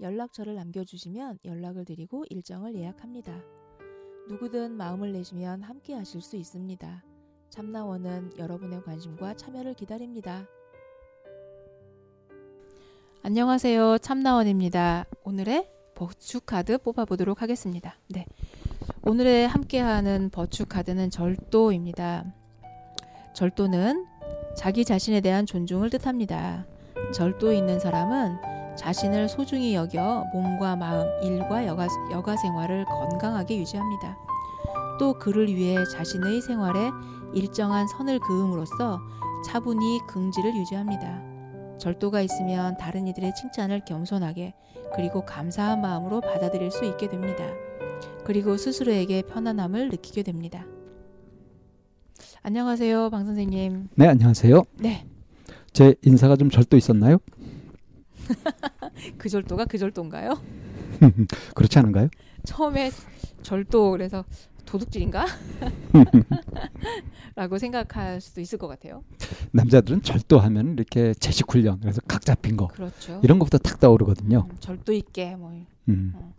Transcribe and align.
연락처를 0.00 0.54
남겨주시면 0.54 1.38
연락을 1.44 1.84
드리고 1.84 2.24
일정을 2.28 2.74
예약합니다. 2.74 3.40
누구든 4.28 4.72
마음을 4.72 5.12
내시면 5.12 5.62
함께 5.62 5.94
하실 5.94 6.20
수 6.20 6.36
있습니다. 6.36 7.04
참나원은 7.48 8.32
여러분의 8.38 8.82
관심과 8.82 9.34
참여를 9.34 9.74
기다립니다. 9.74 10.46
안녕하세요. 13.22 13.98
참나원입니다. 13.98 15.06
오늘의 15.24 15.70
버추 15.94 16.40
카드 16.40 16.78
뽑아보도록 16.78 17.42
하겠습니다. 17.42 17.96
네. 18.08 18.26
오늘의 19.02 19.48
함께하는 19.48 20.30
버추 20.30 20.66
카드는 20.66 21.10
절도입니다. 21.10 22.24
절도는 23.34 24.06
자기 24.56 24.84
자신에 24.84 25.20
대한 25.20 25.46
존중을 25.46 25.90
뜻합니다. 25.90 26.66
절도 27.14 27.52
있는 27.52 27.78
사람은 27.78 28.55
자신을 28.76 29.28
소중히 29.28 29.74
여겨 29.74 30.26
몸과 30.32 30.76
마음, 30.76 31.06
일과 31.22 31.66
여가, 31.66 31.86
여가 32.10 32.36
생활을 32.36 32.84
건강하게 32.84 33.58
유지합니다. 33.58 34.18
또 34.98 35.14
그를 35.14 35.48
위해 35.48 35.76
자신의 35.92 36.40
생활에 36.42 36.90
일정한 37.34 37.86
선을 37.88 38.20
그음으로써 38.20 39.00
차분히 39.44 40.00
긍지를 40.08 40.54
유지합니다. 40.56 41.22
절도가 41.78 42.20
있으면 42.22 42.76
다른 42.78 43.06
이들의 43.06 43.34
칭찬을 43.34 43.84
겸손하게 43.84 44.54
그리고 44.94 45.24
감사한 45.24 45.80
마음으로 45.80 46.20
받아들일 46.20 46.70
수 46.70 46.84
있게 46.84 47.08
됩니다. 47.08 47.44
그리고 48.24 48.56
스스로에게 48.56 49.22
편안함을 49.22 49.90
느끼게 49.90 50.22
됩니다. 50.22 50.64
안녕하세요, 52.42 53.10
방 53.10 53.26
선생님. 53.26 53.88
네, 53.94 54.06
안녕하세요. 54.06 54.64
네. 54.78 55.04
제 55.72 55.94
인사가 56.02 56.36
좀 56.36 56.48
절도 56.48 56.76
있었나요? 56.76 57.18
그 59.18 59.28
절도가 59.28 59.66
그 59.66 59.78
절도인가요? 59.78 60.38
그렇지 61.54 61.78
않은가요? 61.78 62.08
처음에 62.44 62.90
절도 63.42 63.90
그래서 63.92 64.24
도둑질인가? 64.64 65.26
라고 67.34 67.58
생각할 67.58 68.20
수도 68.20 68.40
있을 68.40 68.58
것 68.58 68.66
같아요. 68.66 69.02
남자들은 69.52 70.02
절도하면 70.02 70.72
이렇게 70.74 71.14
제식 71.14 71.50
훈련 71.52 71.80
그래서 71.80 72.00
각 72.08 72.22
잡힌 72.24 72.56
거 72.56 72.68
그렇죠. 72.68 73.20
이런 73.22 73.38
것부터 73.38 73.58
탁 73.58 73.78
떠오르거든요. 73.80 74.46
음, 74.50 74.56
절도 74.58 74.92
있게 74.92 75.36
뭐 75.36 75.52
음. 75.88 76.12
어. 76.14 76.34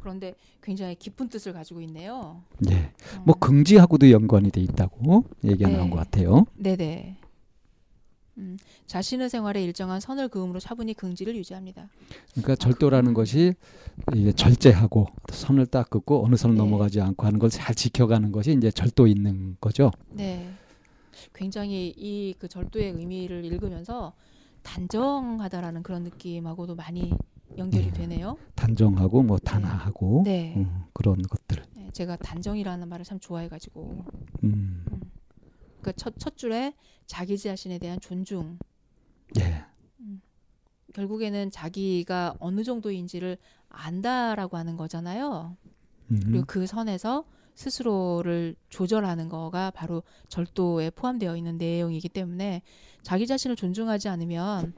그런데 0.00 0.34
굉장히 0.62 0.94
깊은 0.94 1.28
뜻을 1.28 1.52
가지고 1.52 1.80
있네요. 1.82 2.42
예. 2.70 2.92
어. 3.16 3.22
뭐 3.24 3.34
긍지하고도 3.34 4.10
연관이 4.10 4.50
돼 4.50 4.60
있다고 4.60 5.24
얘기가 5.44 5.68
네. 5.68 5.76
나온 5.76 5.90
것 5.90 5.96
같아요. 5.96 6.46
네네. 6.54 7.16
음, 8.38 8.58
자신의 8.86 9.30
생활에 9.30 9.62
일정한 9.64 9.98
선을 10.00 10.28
그음으로 10.28 10.60
차분히 10.60 10.92
긍지를 10.94 11.34
유지합니다. 11.36 11.88
그러니까 12.32 12.54
절도라는 12.56 13.14
것이 13.14 13.54
이게 14.14 14.32
절제하고 14.32 15.06
선을 15.32 15.66
딱 15.66 15.88
긋고 15.88 16.24
어느 16.24 16.36
선을 16.36 16.54
네. 16.54 16.58
넘어가지 16.62 17.00
않고 17.00 17.26
하는 17.26 17.38
걸 17.38 17.48
잘 17.50 17.74
지켜가는 17.74 18.32
것이 18.32 18.52
이제 18.52 18.70
절도 18.70 19.06
있는 19.06 19.56
거죠. 19.60 19.90
네. 20.10 20.50
굉장히 21.34 21.94
이 21.96 22.34
그 22.38 22.46
절도의 22.48 22.90
의미를 22.92 23.44
읽으면서 23.44 24.12
단정하다라는 24.62 25.82
그런 25.82 26.02
느낌하고도 26.02 26.74
많이 26.74 27.12
연결이 27.56 27.86
네. 27.86 27.92
되네요. 27.92 28.36
단정하고 28.54 29.22
뭐 29.22 29.38
단아하고 29.38 30.22
네. 30.26 30.52
음, 30.56 30.82
그런 30.92 31.22
것들. 31.22 31.62
네, 31.76 31.88
제가 31.92 32.16
단정이라는 32.16 32.86
말을 32.88 33.04
참 33.06 33.18
좋아해가지고 33.18 34.04
음, 34.44 34.84
그 35.82 35.92
첫 35.92 36.18
첫 36.18 36.36
줄에 36.36 36.74
자기 37.06 37.38
자신에 37.38 37.78
대한 37.78 38.00
존중. 38.00 38.58
예. 39.38 39.64
결국에는 40.94 41.50
자기가 41.50 42.36
어느 42.38 42.64
정도인지를 42.64 43.36
안다라고 43.68 44.56
하는 44.56 44.76
거잖아요. 44.76 45.56
음, 46.10 46.20
그리고 46.24 46.44
그 46.46 46.66
선에서 46.66 47.24
스스로를 47.54 48.54
조절하는 48.70 49.28
거가 49.28 49.70
바로 49.72 50.02
절도에 50.28 50.90
포함되어 50.90 51.36
있는 51.36 51.58
내용이기 51.58 52.08
때문에 52.08 52.62
자기 53.02 53.26
자신을 53.26 53.56
존중하지 53.56 54.08
않으면 54.08 54.72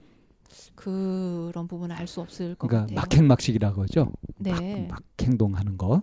그런 0.75 1.69
부분을 1.69 1.95
알 1.95 2.07
수 2.07 2.21
없을 2.21 2.55
것 2.55 2.69
그러니까 2.69 2.95
같아요. 2.95 2.97
막행막식이라고 2.97 3.83
하죠. 3.83 4.13
네. 4.39 4.87
막, 4.89 5.01
막 5.01 5.03
행동하는 5.21 5.77
거. 5.77 6.03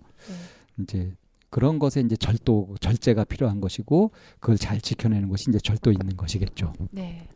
네. 0.77 0.83
이제 0.83 1.15
그런 1.55 1.79
것에 1.79 2.01
이제 2.01 2.17
절도 2.17 2.75
절제가 2.81 3.23
필요한 3.23 3.61
것이고 3.61 4.11
그걸 4.41 4.57
잘 4.57 4.81
지켜내는 4.81 5.29
것이 5.29 5.45
이제 5.47 5.57
절도 5.57 5.93
있는 5.93 6.17
것이겠죠. 6.17 6.73
네. 6.91 7.29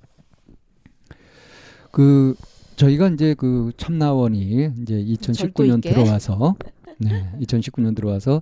그 1.90 2.36
저희가 2.76 3.08
이제 3.12 3.34
그 3.34 3.72
참나원이 3.78 4.72
이제 4.82 5.06
절도 5.22 5.54
2019년 5.54 5.78
있게. 5.78 5.92
들어와서 5.92 6.58
네, 6.98 7.32
2019년 7.40 7.96
들어와서 7.96 8.42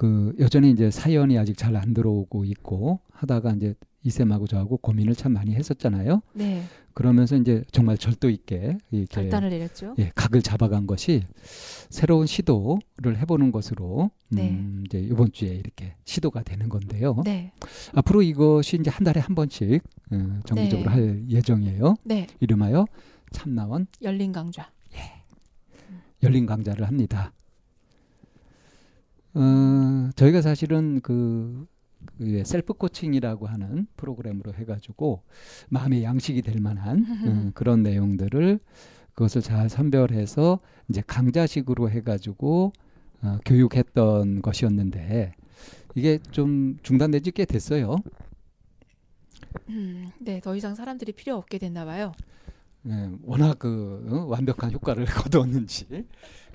그 0.00 0.34
여전히 0.38 0.70
이제 0.70 0.90
사연이 0.90 1.36
아직 1.36 1.58
잘 1.58 1.76
안 1.76 1.92
들어오고 1.92 2.46
있고 2.46 3.00
하다가 3.12 3.52
이제 3.52 3.74
이쌤하고 4.02 4.46
저하고 4.46 4.78
고민을 4.78 5.14
참 5.14 5.32
많이 5.32 5.54
했었잖아요. 5.54 6.22
네. 6.32 6.62
그러면서 6.94 7.36
이제 7.36 7.64
정말 7.70 7.98
절도 7.98 8.30
있게 8.30 8.78
이렇게 8.90 9.22
결단을 9.22 9.50
내렸죠. 9.50 9.94
예, 9.98 10.10
각을 10.14 10.40
잡아간 10.40 10.86
것이 10.86 11.22
새로운 11.90 12.26
시도를 12.26 13.18
해보는 13.18 13.52
것으로 13.52 14.10
네. 14.30 14.48
음, 14.50 14.84
이제 14.86 14.98
이번 14.98 15.32
주에 15.32 15.50
이렇게 15.50 15.94
시도가 16.06 16.44
되는 16.44 16.70
건데요. 16.70 17.20
네. 17.26 17.52
앞으로 17.94 18.22
이것이 18.22 18.78
이제 18.80 18.88
한 18.88 19.04
달에 19.04 19.20
한 19.20 19.34
번씩 19.34 19.82
어, 20.12 20.40
정기적으로 20.46 20.88
네. 20.90 20.96
할 20.96 21.24
예정이에요. 21.28 21.96
네. 22.04 22.26
이름하여 22.40 22.86
참나원 23.32 23.86
열린 24.00 24.32
강좌. 24.32 24.70
열린 26.22 26.46
강좌를 26.46 26.86
합니다. 26.86 27.32
어, 29.34 30.10
저희가 30.16 30.42
사실은 30.42 31.00
그, 31.02 31.66
그 32.18 32.42
셀프 32.44 32.72
코칭이라고 32.74 33.46
하는 33.46 33.86
프로그램으로 33.96 34.54
해가지고 34.54 35.22
마음의 35.68 36.02
양식이 36.02 36.42
될 36.42 36.60
만한 36.60 37.06
음, 37.26 37.52
그런 37.54 37.82
내용들을 37.82 38.58
그것을 39.14 39.42
잘 39.42 39.68
선별해서 39.68 40.58
이제 40.88 41.02
강좌식으로 41.06 41.90
해가지고 41.90 42.72
어, 43.22 43.38
교육했던 43.44 44.42
것이었는데 44.42 45.34
이게 45.94 46.18
좀 46.30 46.78
중단된 46.82 47.22
지 47.22 47.32
꽤 47.32 47.44
됐어요. 47.44 47.96
음, 49.68 50.10
네. 50.18 50.40
더 50.40 50.54
이상 50.56 50.74
사람들이 50.74 51.12
필요 51.12 51.36
없게 51.36 51.58
됐나 51.58 51.84
봐요. 51.84 52.12
예, 52.86 53.10
워낙 53.22 53.58
그 53.58 54.06
어, 54.10 54.24
완벽한 54.26 54.72
효과를 54.72 55.04
거두었는지 55.06 56.06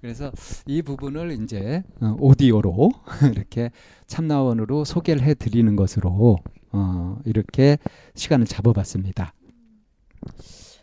그래서 0.06 0.32
이 0.68 0.84
부분을 0.84 1.32
이제 1.32 1.82
어, 2.00 2.16
오디오로 2.20 2.92
이렇게 3.34 3.72
참나원으로 4.06 4.86
소개를 4.86 5.24
해 5.24 5.34
드리는 5.34 5.76
것으로 5.76 6.38
어, 6.72 7.18
이렇게 7.26 7.80
시간을 8.14 8.46
잡아봤습니다. 8.46 9.34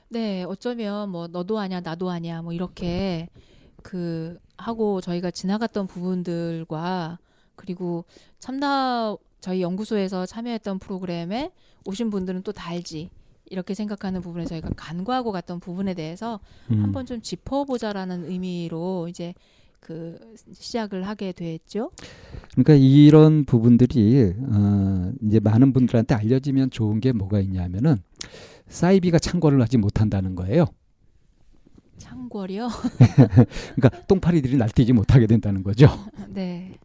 네, 0.09 0.42
어쩌면 0.42 1.10
뭐 1.10 1.28
너도 1.28 1.60
아냐 1.60 1.78
나도 1.78 2.10
아냐 2.10 2.42
뭐 2.42 2.53
이렇게 2.53 3.28
그 3.84 4.41
하고 4.57 5.01
저희가 5.01 5.30
지나갔던 5.30 5.86
부분들과 5.86 7.21
그리고 7.54 8.04
참나 8.41 9.16
저희 9.41 9.63
연구소에서 9.63 10.27
참여했던 10.27 10.80
프로그램에 10.80 11.53
오신 11.84 12.10
분들은 12.10 12.42
또다 12.42 12.71
알지 12.71 13.10
이렇게 13.47 13.74
생각하는 13.74 14.21
부분에 14.21 14.44
저희가 14.44 14.71
간과하고 14.77 15.33
갔던 15.33 15.60
부분에 15.60 15.94
대해서 15.94 16.41
음, 16.71 16.83
한번 16.83 17.06
좀 17.06 17.21
짚어보자라는 17.21 18.30
의미로 18.30 19.09
이제 19.09 19.34
그 19.80 20.18
시작을 20.53 21.06
하게 21.06 21.33
됐죠. 21.33 21.91
그러니까 22.53 22.74
이런 22.74 23.44
부분들이 23.44 24.33
어, 24.39 25.12
이제 25.22 25.41
많은 25.41 25.72
분들한테 25.72 26.15
알려지면 26.15 26.71
좋은 26.71 27.00
게 27.00 27.12
뭐가 27.12 27.41
있냐면은 27.41 27.97
사이비가 28.68 29.18
창궐을 29.18 29.60
하지 29.60 29.78
못한다는 29.78 30.34
거예요. 30.36 30.66
창궐이요. 31.98 32.68
그러니까 33.77 34.06
똥파리들이 34.06 34.56
날뛰지 34.56 34.92
못하게 34.92 35.27
된다는 35.27 35.62
거죠. 35.62 35.88
네, 36.30 36.78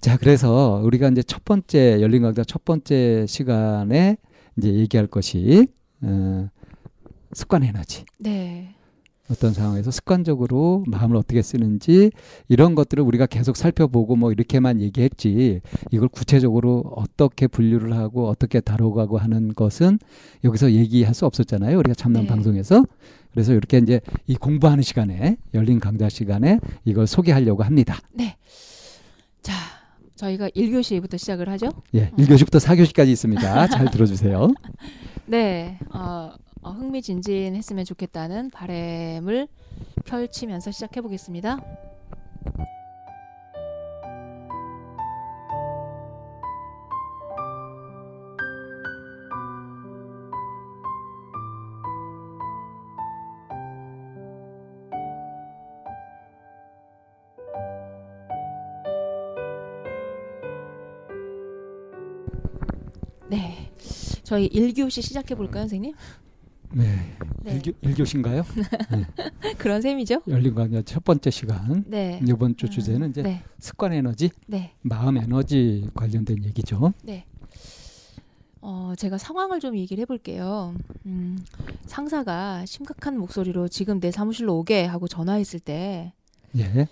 자, 0.00 0.16
그래서 0.16 0.80
우리가 0.82 1.08
이제 1.08 1.22
첫 1.22 1.44
번째 1.44 2.00
열린 2.00 2.22
강좌 2.22 2.42
첫 2.42 2.64
번째 2.64 3.26
시간에 3.28 4.16
이제 4.60 4.72
얘기할 4.74 5.06
것이 5.06 5.66
어, 6.02 6.48
습관 7.32 7.64
에너지. 7.64 8.04
네. 8.18 8.74
어떤 9.30 9.52
상황에서 9.54 9.90
습관적으로 9.90 10.84
마음을 10.88 11.16
어떻게 11.16 11.40
쓰는지 11.40 12.10
이런 12.48 12.74
것들을 12.74 13.02
우리가 13.02 13.26
계속 13.26 13.56
살펴보고 13.56 14.16
뭐 14.16 14.32
이렇게만 14.32 14.80
얘기했지 14.80 15.60
이걸 15.92 16.08
구체적으로 16.08 16.82
어떻게 16.96 17.46
분류를 17.46 17.96
하고 17.96 18.28
어떻게 18.28 18.60
다뤄가고 18.60 19.18
하는 19.18 19.54
것은 19.54 20.00
여기서 20.42 20.72
얘기할 20.72 21.14
수 21.14 21.26
없었잖아요. 21.26 21.78
우리가 21.78 21.94
참남 21.94 22.24
네. 22.24 22.28
방송에서. 22.28 22.84
그래서 23.30 23.52
이렇게 23.52 23.78
이제 23.78 24.00
이 24.26 24.34
공부하는 24.34 24.82
시간에 24.82 25.36
열린 25.54 25.78
강좌 25.78 26.08
시간에 26.08 26.58
이걸 26.84 27.06
소개하려고 27.06 27.62
합니다. 27.62 28.00
네. 28.12 28.36
자, 29.42 29.54
저희가 30.20 30.50
1교시부터 30.50 31.16
시작을 31.16 31.48
하죠. 31.50 31.68
예, 31.94 32.10
1교시부터 32.10 32.60
4교시까지 32.60 33.08
있습니다. 33.08 33.66
잘 33.68 33.90
들어주세요. 33.90 34.48
네. 35.26 35.78
어, 35.92 36.32
어, 36.62 36.70
흥미진진했으면 36.72 37.84
좋겠다는 37.86 38.50
바램을 38.50 39.48
펼치면서 40.04 40.70
시작해 40.72 41.00
보겠습니다. 41.00 41.58
저희 64.30 64.48
1교시 64.48 65.02
시작해 65.02 65.34
볼까요, 65.34 65.62
선생님? 65.62 65.92
네, 66.72 67.16
네. 67.42 67.58
1교, 67.58 67.74
1교시인가요? 67.82 68.44
그런 69.58 69.82
셈이죠? 69.82 70.22
열린 70.28 70.54
강좌 70.54 70.82
첫 70.82 71.02
번째 71.02 71.30
시간. 71.30 71.82
네. 71.88 72.20
이번 72.24 72.56
주 72.56 72.70
주제는 72.70 73.10
이제 73.10 73.22
네. 73.22 73.42
습관 73.58 73.92
에너지, 73.92 74.30
네. 74.46 74.70
마음 74.82 75.16
에너지 75.16 75.90
관련된 75.96 76.44
얘기죠. 76.44 76.92
네. 77.02 77.26
어, 78.60 78.92
제가 78.96 79.18
상황을 79.18 79.58
좀 79.58 79.76
얘기를 79.76 80.00
해볼게요. 80.02 80.76
음, 81.06 81.36
상사가 81.86 82.64
심각한 82.66 83.18
목소리로 83.18 83.66
지금 83.66 83.98
내 83.98 84.12
사무실로 84.12 84.56
오게 84.58 84.84
하고 84.84 85.08
전화했을 85.08 85.58
때 85.58 86.12
예. 86.56 86.86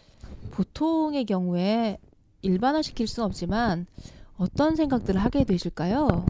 보통의 0.50 1.24
경우에 1.24 1.98
일반화시킬 2.42 3.06
수는 3.06 3.26
없지만 3.28 3.86
어떤 4.38 4.74
생각들을 4.74 5.20
하게 5.20 5.44
되실까요? 5.44 6.26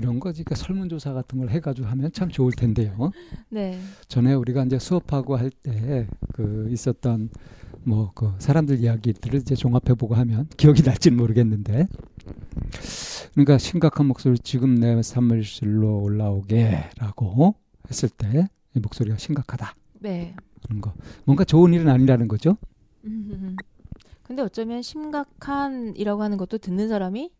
이런 0.00 0.18
거 0.18 0.30
그러니까 0.30 0.54
설문조사 0.54 1.12
같은 1.12 1.38
걸 1.38 1.50
해가지고 1.50 1.86
하면 1.88 2.10
참 2.12 2.30
좋을 2.30 2.52
텐데요. 2.52 3.10
네. 3.50 3.78
전에 4.08 4.32
우리가 4.34 4.64
이제 4.64 4.78
수업하고 4.78 5.36
할 5.36 5.50
때 5.50 6.06
그 6.34 6.68
있었던 6.70 7.28
뭐 7.84 8.12
그 8.14 8.32
사람들 8.38 8.78
이야기들을 8.80 9.40
이제 9.40 9.54
종합해보고 9.54 10.14
하면 10.14 10.48
기억이 10.56 10.82
날지는 10.82 11.16
모르겠는데 11.18 11.86
그러니까 13.34 13.58
심각한 13.58 14.06
목소리 14.06 14.38
지금 14.38 14.74
내 14.76 15.02
사무실로 15.02 16.00
올라오게라고 16.02 17.54
했을 17.88 18.08
때 18.08 18.46
이 18.76 18.78
목소리가 18.80 19.16
심각하다 19.18 19.74
네. 19.98 20.34
그런 20.62 20.80
거 20.80 20.94
뭔가 21.24 21.42
좋은 21.44 21.74
일은 21.74 21.88
아니라는 21.88 22.28
거죠. 22.28 22.56
음, 23.04 23.56
근데 24.22 24.42
어쩌면 24.42 24.80
심각한이라고 24.80 26.22
하는 26.22 26.36
것도 26.36 26.58
듣는 26.58 26.88
사람이 26.88 27.30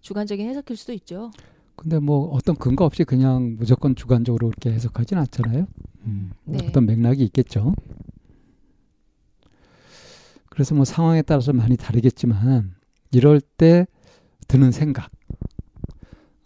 주관적인 0.00 0.48
해석일 0.48 0.76
수도 0.76 0.92
있죠. 0.92 1.32
근데 1.78 2.00
뭐 2.00 2.28
어떤 2.30 2.56
근거 2.56 2.84
없이 2.84 3.04
그냥 3.04 3.54
무조건 3.56 3.94
주관적으로 3.94 4.48
그렇게 4.48 4.72
해석하진 4.72 5.16
않잖아요. 5.16 5.68
음, 6.06 6.32
네. 6.44 6.58
어떤 6.66 6.86
맥락이 6.86 7.22
있겠죠. 7.26 7.72
그래서 10.50 10.74
뭐 10.74 10.84
상황에 10.84 11.22
따라서 11.22 11.52
많이 11.52 11.76
다르겠지만 11.76 12.74
이럴 13.12 13.40
때 13.40 13.86
드는 14.48 14.72
생각. 14.72 15.08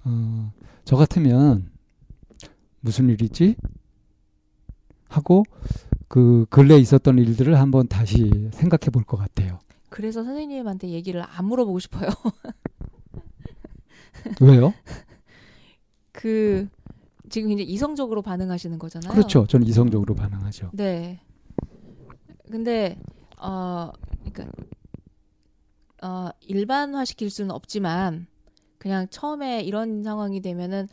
어, 0.05 0.53
저 0.85 0.97
같으면 0.97 1.71
무슨 2.81 3.09
일이지? 3.09 3.57
하고 5.09 5.45
그 6.09 6.45
근래에 6.51 6.79
있었던 6.79 7.17
일들을 7.19 7.59
한번 7.59 7.89
다시 7.89 8.31
생각해 8.53 8.91
볼 8.93 9.05
것 9.05 9.17
같아요. 9.17 9.61
그래서 9.89 10.25
선생님한테 10.25 10.89
얘기를 10.89 11.23
안 11.27 11.47
물어보고 11.47 11.79
싶어요. 11.79 12.11
왜요? 14.43 14.75
그 16.23 16.69
지금 17.31 17.51
이제 17.51 17.65
이성적으로 17.65 18.23
반응하시는 18.23 18.79
거잖아요. 18.79 19.13
그렇죠. 19.13 19.45
저는 19.45 19.67
이성적으로 19.67 20.15
반응하죠. 20.15 20.71
네. 20.73 21.21
근데 22.49 22.97
어 23.39 23.91
그러니까 24.21 24.47
어 26.01 26.31
일반화 26.43 27.05
시킬 27.05 27.29
수는 27.29 27.51
없지만 27.51 28.29
그냥 28.79 29.09
처음에 29.11 29.63
이런 29.63 30.05
상황이 30.05 30.41
되면은 30.41 30.87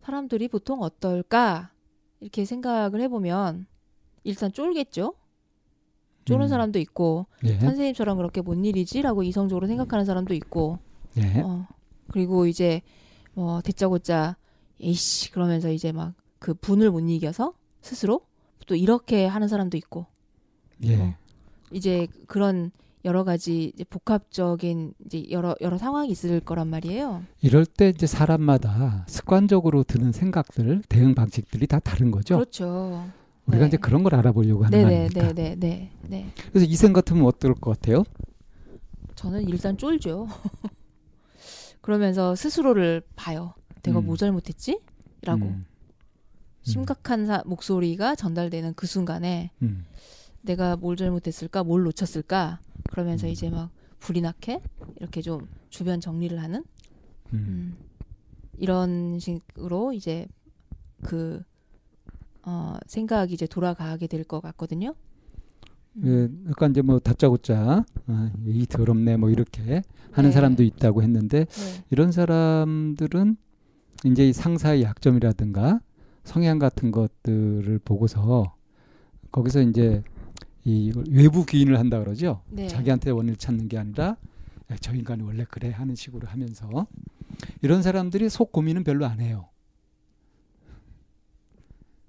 사람들이 0.00 0.46
보통 0.46 0.82
어떨까 0.82 1.72
이렇게 2.20 2.44
생각을 2.44 3.00
해보면 3.00 3.66
일단 4.22 4.52
쫄겠죠. 4.52 5.14
쪼는 6.24 6.46
음. 6.46 6.48
사람도 6.48 6.78
있고 6.78 7.26
예. 7.42 7.58
선생님처럼 7.58 8.16
그렇게 8.16 8.42
뭔 8.42 8.64
일이지라고 8.64 9.24
이성적으로 9.24 9.66
생각하는 9.66 10.04
사람도 10.04 10.34
있고 10.34 10.78
예. 11.16 11.40
어, 11.40 11.66
그리고 12.12 12.46
이제 12.46 12.82
뭐 13.34 13.60
대짜고짜 13.60 14.36
에이씨 14.80 15.30
그러면서 15.32 15.70
이제 15.70 15.92
막 15.92 16.14
그 16.40 16.54
분을 16.54 16.92
못 16.92 17.00
이겨서 17.00 17.52
스스로 17.82 18.20
또 18.68 18.76
이렇게 18.76 19.26
하는 19.26 19.48
사람도 19.48 19.76
있고 19.76 20.06
예. 20.84 20.96
어. 20.96 21.14
이제 21.72 22.06
그런 22.28 22.70
여러 23.04 23.24
가지 23.24 23.72
이제 23.74 23.82
복합적인 23.82 24.94
이제 25.04 25.24
여러 25.30 25.56
여러 25.60 25.78
상황이 25.78 26.08
있을 26.10 26.38
거란 26.38 26.68
말이에요. 26.68 27.24
이럴 27.42 27.66
때 27.66 27.88
이제 27.88 28.06
사람마다 28.06 29.04
습관적으로 29.08 29.82
드는 29.82 30.12
생각들, 30.12 30.82
대응 30.88 31.16
방식들이 31.16 31.66
다 31.66 31.80
다른 31.80 32.12
거죠. 32.12 32.36
그렇죠. 32.36 33.04
우리가 33.46 33.62
네. 33.64 33.66
이제 33.68 33.76
그런 33.76 34.04
걸 34.04 34.14
알아보려고 34.14 34.64
하는 34.64 34.80
거 34.80 34.88
네네 34.88 34.96
아닙니까? 35.06 35.32
네 35.32 35.56
네 35.56 35.56
네 35.56 35.90
네. 36.02 36.32
그래서 36.52 36.66
이 36.66 36.74
생 36.76 36.92
같으면 36.92 37.24
어떨 37.24 37.54
것 37.54 37.72
같아요? 37.80 38.04
저는 39.16 39.48
일단 39.48 39.76
쫄죠. 39.76 40.28
그러면서 41.80 42.36
스스로를 42.36 43.02
봐요. 43.16 43.54
내가 43.88 44.00
음. 44.00 44.06
뭐 44.06 44.16
잘못했지? 44.16 44.80
라고 45.22 45.46
음. 45.46 45.64
심각한 46.62 47.26
사- 47.26 47.42
목소리가 47.46 48.14
전달되는 48.14 48.74
그 48.74 48.86
순간에 48.86 49.50
음. 49.62 49.84
내가 50.42 50.76
뭘 50.76 50.96
잘못했을까, 50.96 51.64
뭘 51.64 51.82
놓쳤을까, 51.84 52.60
그러면서 52.90 53.26
음. 53.26 53.32
이제 53.32 53.50
막 53.50 53.70
불이 53.98 54.20
나게 54.20 54.60
이렇게 54.96 55.22
좀 55.22 55.48
주변 55.70 56.00
정리를 56.00 56.40
하는 56.40 56.62
음. 57.32 57.36
음, 57.38 57.76
이런 58.58 59.18
식으로 59.18 59.92
이제 59.92 60.26
그 61.02 61.42
어, 62.42 62.76
생각이 62.86 63.34
이제 63.34 63.46
돌아가게 63.46 64.06
될 64.06 64.24
것 64.24 64.40
같거든요. 64.40 64.94
음. 65.96 66.30
예, 66.46 66.50
약간 66.50 66.70
이제 66.70 66.82
뭐 66.82 66.98
다짜고짜 67.00 67.84
아, 68.06 68.32
이 68.46 68.66
더럽네 68.66 69.16
뭐 69.16 69.30
이렇게 69.30 69.82
하는 70.12 70.30
네. 70.30 70.34
사람도 70.34 70.62
있다고 70.62 71.02
했는데 71.02 71.44
네. 71.46 71.84
이런 71.90 72.12
사람들은 72.12 73.36
이제 74.04 74.28
이 74.28 74.32
상사의 74.32 74.82
약점이라든가 74.82 75.80
성향 76.24 76.58
같은 76.58 76.90
것들을 76.90 77.80
보고서 77.84 78.54
거기서 79.32 79.62
이제 79.62 80.02
이 80.64 80.92
외부 81.10 81.44
기인을 81.44 81.78
한다 81.78 81.98
그러죠. 81.98 82.42
네. 82.50 82.66
자기한테 82.68 83.10
원인을 83.10 83.36
찾는 83.36 83.68
게 83.68 83.78
아니라 83.78 84.16
야, 84.70 84.76
저 84.80 84.94
인간이 84.94 85.22
원래 85.22 85.44
그래 85.48 85.70
하는 85.70 85.94
식으로 85.94 86.28
하면서 86.28 86.86
이런 87.62 87.82
사람들이 87.82 88.28
속 88.28 88.52
고민은 88.52 88.84
별로 88.84 89.06
안 89.06 89.20
해요. 89.20 89.48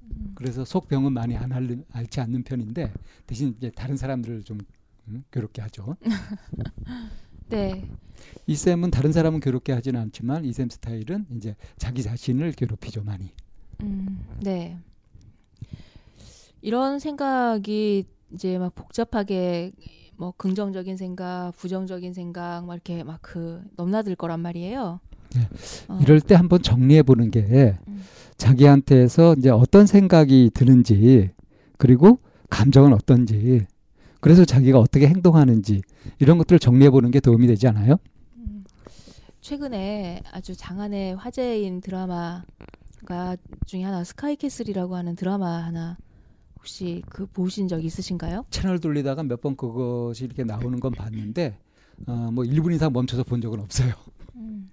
음. 0.04 0.32
그래서 0.36 0.66
속 0.66 0.88
병은 0.88 1.14
많이 1.14 1.38
안 1.38 1.52
앓는, 1.52 1.86
앓지 1.92 2.20
않는 2.20 2.44
편인데 2.44 2.92
대신 3.26 3.56
이제 3.58 3.72
다른 3.72 3.96
사람들을 3.96 4.44
좀 4.44 4.60
음, 5.08 5.24
괴롭게 5.32 5.62
하죠. 5.62 5.96
네. 7.50 7.86
이 8.48 8.56
쌤은 8.56 8.92
다른 8.92 9.12
사람은 9.12 9.40
괴롭게 9.40 9.74
하지는 9.74 10.00
않지만 10.02 10.44
이 10.46 10.52
쌤 10.54 10.70
스타일은 10.70 11.26
이제 11.36 11.56
자기 11.78 12.04
자신을 12.04 12.52
괴롭히죠 12.54 13.04
많이. 13.04 13.32
음, 13.82 14.26
네. 14.42 14.78
이런 16.62 17.00
생각이 17.00 18.06
이제 18.34 18.58
막 18.58 18.76
복잡하게 18.76 19.72
뭐 20.18 20.34
긍정적인 20.36 20.98
생각, 20.98 21.52
부정적인 21.56 22.14
생각 22.14 22.66
막 22.66 22.74
이렇게 22.74 23.04
막 23.04 23.20
그 23.22 23.62
넘나들 23.78 24.16
거란 24.16 24.40
말이에요. 24.42 25.00
네. 25.36 25.42
어, 25.88 26.00
이럴 26.02 26.20
때 26.20 26.36
한번 26.36 26.62
정리해 26.62 27.04
보는 27.04 27.32
게 27.32 27.78
음. 27.88 28.04
자기한테서 28.38 29.36
이제 29.38 29.50
어떤 29.50 29.86
생각이 29.86 30.52
드는지 30.54 31.30
그리고 31.78 32.20
감정은 32.50 32.94
어떤지 32.94 33.66
그래서 34.20 34.44
자기가 34.46 34.80
어떻게 34.80 35.08
행동하는지 35.08 35.82
이런 36.20 36.38
것들을 36.38 36.60
정리해 36.60 36.90
보는 36.90 37.12
게 37.12 37.20
도움이 37.20 37.48
되지 37.48 37.68
않아요? 37.68 37.98
음. 38.38 38.64
최근에 39.42 40.22
아주 40.32 40.56
장안의 40.56 41.16
화제인 41.16 41.82
드라마가 41.82 42.44
중에 43.66 43.84
하나 43.84 44.04
스카이캐슬이라고 44.04 44.96
하는 44.96 45.16
드라마 45.16 45.64
하나 45.64 45.98
혹시 46.58 47.02
그 47.08 47.26
보신 47.28 47.68
적 47.70 47.84
있으신가요? 47.84 48.46
채널 48.50 48.80
돌리다가 48.80 49.24
몇 49.24 49.40
번 49.42 49.56
그것이 49.56 50.26
이렇게 50.26 50.44
나오는 50.44 50.80
건 50.80 50.92
봤는데 50.92 51.58
어, 52.08 52.30
뭐 52.34 52.44
1분 52.44 52.74
이상 52.74 52.92
멈춰서 52.92 53.24
본 53.24 53.40
적은 53.42 53.60
없어요. 53.62 53.94
음. 54.36 54.70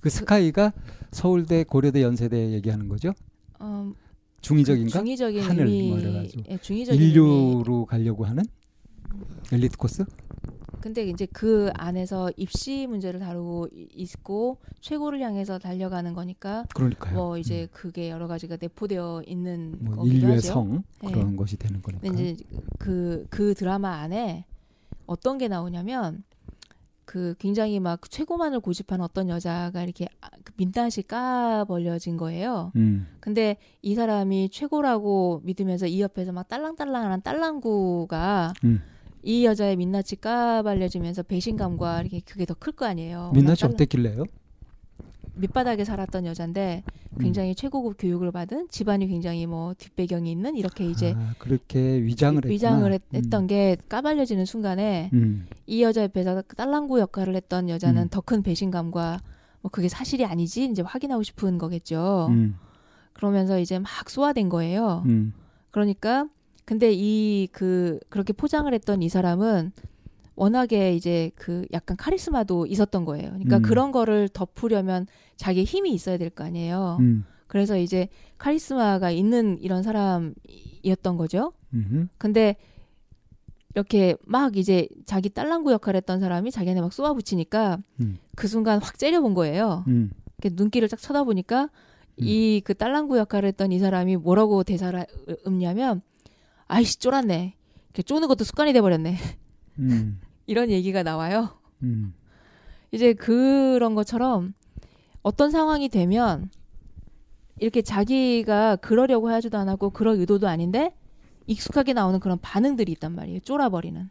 그 0.00 0.10
스카이가 0.10 0.72
서울대, 1.12 1.62
고려대, 1.64 2.02
연세대 2.02 2.50
얘기하는 2.52 2.88
거죠? 2.88 3.12
어, 3.60 3.92
중의적인가? 4.40 4.90
중의적인 4.98 5.42
하늘 5.42 5.66
의미, 5.68 5.88
뭐 5.90 5.98
이래가지고. 6.00 6.42
예, 6.50 6.58
중의적인 6.58 7.00
의미. 7.00 7.12
인류로 7.12 7.86
가려고 7.86 8.24
하는 8.24 8.42
엘리트 9.52 9.76
코스? 9.76 10.04
근데 10.80 11.02
이제 11.04 11.26
그 11.32 11.70
안에서 11.74 12.30
입시 12.36 12.86
문제를 12.86 13.18
다루고 13.18 13.68
이- 13.72 13.88
있고 13.94 14.58
최고를 14.80 15.20
향해서 15.20 15.58
달려가는 15.58 16.12
거니까 16.12 16.64
그러니까요. 16.74 17.14
뭐 17.14 17.38
이제 17.38 17.68
그게 17.72 18.10
여러 18.10 18.26
가지가 18.26 18.58
내포되어 18.60 19.22
있는 19.26 19.76
뭐 19.80 20.06
인류의 20.06 20.34
하죠. 20.36 20.52
성 20.52 20.84
네. 21.02 21.10
그런 21.12 21.36
것이 21.36 21.56
되는 21.56 21.80
거니까. 21.80 22.06
근데 22.06 22.30
이제 22.30 22.44
그, 22.78 23.26
그 23.30 23.54
드라마 23.54 23.94
안에 24.00 24.44
어떤 25.06 25.38
게 25.38 25.48
나오냐면 25.48 26.22
그 27.06 27.34
굉장히 27.38 27.80
막 27.80 28.10
최고만을 28.10 28.60
고집하는 28.60 29.04
어떤 29.04 29.30
여자가 29.30 29.82
이렇게 29.82 30.06
아- 30.20 30.28
그 30.42 30.52
민낯이 30.56 31.04
까벌려진 31.08 32.18
거예요. 32.18 32.72
음, 32.76 33.06
근데 33.20 33.56
이 33.80 33.94
사람이 33.94 34.50
최고라고 34.50 35.40
믿으면서 35.44 35.86
이 35.86 36.02
옆에서 36.02 36.32
막 36.32 36.46
딸랑딸랑하는 36.48 37.22
딸랑구가 37.22 38.52
음. 38.64 38.82
이 39.24 39.44
여자의 39.46 39.76
민낯이 39.76 40.16
까발려지면서 40.20 41.22
배신감과 41.24 42.02
이렇게 42.02 42.20
그게 42.20 42.44
더 42.44 42.54
클 42.54 42.72
거 42.72 42.84
아니에요. 42.86 43.32
민낯이 43.34 43.56
딸랑- 43.56 43.72
어땠길래요? 43.74 44.24
밑바닥에 45.36 45.84
살았던 45.84 46.26
여잔데 46.26 46.84
굉장히 47.18 47.50
음. 47.50 47.54
최고급 47.56 47.96
교육을 47.98 48.30
받은 48.30 48.68
집안이 48.70 49.08
굉장히 49.08 49.46
뭐 49.46 49.74
뒷배경이 49.74 50.30
있는 50.30 50.54
이렇게 50.56 50.88
이제 50.88 51.12
아, 51.16 51.34
그렇게 51.38 51.80
위장을 52.02 52.40
위장을 52.44 52.92
했구나. 52.92 53.18
했, 53.18 53.30
던 53.30 53.46
게 53.48 53.76
까발려지는 53.88 54.44
순간에 54.44 55.10
음, 55.12 55.46
이 55.66 55.82
여자 55.82 56.02
옆에서 56.04 56.42
그 56.46 56.54
딸랑구 56.54 57.00
역할을 57.00 57.34
했던 57.34 57.68
여자는 57.68 58.02
음. 58.02 58.08
더큰 58.10 58.42
배신감과 58.44 59.18
뭐 59.62 59.70
그게 59.72 59.88
사실이 59.88 60.24
아니지 60.24 60.66
이제 60.66 60.82
확인하고 60.82 61.22
싶은 61.24 61.58
거겠죠. 61.58 62.26
음, 62.30 62.56
그러면서 63.12 63.58
이제 63.58 63.78
막 63.80 63.88
쏘아댄 64.08 64.48
거예요. 64.48 65.02
음, 65.06 65.32
그러니까 65.72 66.28
근데 66.64 66.92
이 66.92 67.48
그 67.52 68.00
그렇게 68.08 68.32
포장을 68.32 68.72
했던 68.72 69.02
이 69.02 69.08
사람은 69.08 69.72
워낙에 70.36 70.94
이제 70.96 71.30
그 71.36 71.66
약간 71.72 71.96
카리스마도 71.96 72.66
있었던 72.66 73.04
거예요. 73.04 73.28
그러니까 73.30 73.58
음. 73.58 73.62
그런 73.62 73.92
거를 73.92 74.28
덮으려면 74.28 75.06
자기의 75.36 75.64
힘이 75.64 75.92
있어야 75.94 76.16
될 76.18 76.30
거 76.30 76.42
아니에요. 76.44 76.96
음, 77.00 77.24
그래서 77.46 77.78
이제 77.78 78.08
카리스마가 78.38 79.10
있는 79.12 79.58
이런 79.60 79.82
사람이었던 79.84 81.16
거죠. 81.16 81.52
음, 81.72 82.08
근데 82.18 82.56
이렇게 83.74 84.16
막 84.24 84.56
이제 84.56 84.88
자기 85.04 85.28
딸랑구 85.28 85.70
역할을 85.72 85.98
했던 85.98 86.18
사람이 86.20 86.50
자기한테 86.50 86.80
막 86.80 86.92
쏘아붙이니까 86.92 87.78
음. 88.00 88.18
그 88.36 88.48
순간 88.48 88.80
확 88.80 88.98
째려본 88.98 89.34
거예요. 89.34 89.84
음, 89.88 90.10
눈길을 90.42 90.88
딱 90.88 91.00
쳐다보니까 91.00 91.64
음. 91.64 91.68
이그 92.18 92.74
딸랑구 92.74 93.18
역할을 93.18 93.48
했던 93.48 93.70
이 93.72 93.78
사람이 93.78 94.16
뭐라고 94.16 94.62
대사를 94.64 95.04
읊냐면 95.46 96.02
아이씨 96.74 96.98
쫄았네. 96.98 97.54
이렇게 97.86 98.02
쪼는 98.02 98.26
것도 98.26 98.42
습관이 98.42 98.72
돼버렸네. 98.72 99.16
음, 99.78 100.20
이런 100.46 100.70
얘기가 100.70 101.04
나와요. 101.04 101.50
음, 101.82 102.14
이제 102.90 103.12
그런 103.12 103.94
것처럼 103.94 104.54
어떤 105.22 105.50
상황이 105.52 105.88
되면 105.88 106.50
이렇게 107.60 107.80
자기가 107.80 108.76
그러려고 108.76 109.28
하지도 109.28 109.56
안 109.56 109.68
하고 109.68 109.90
그럴 109.90 110.16
의도도 110.16 110.48
아닌데 110.48 110.94
익숙하게 111.46 111.92
나오는 111.92 112.18
그런 112.18 112.38
반응들이 112.40 112.90
있단 112.92 113.14
말이에요. 113.14 113.40
쫄아버리는. 113.40 114.10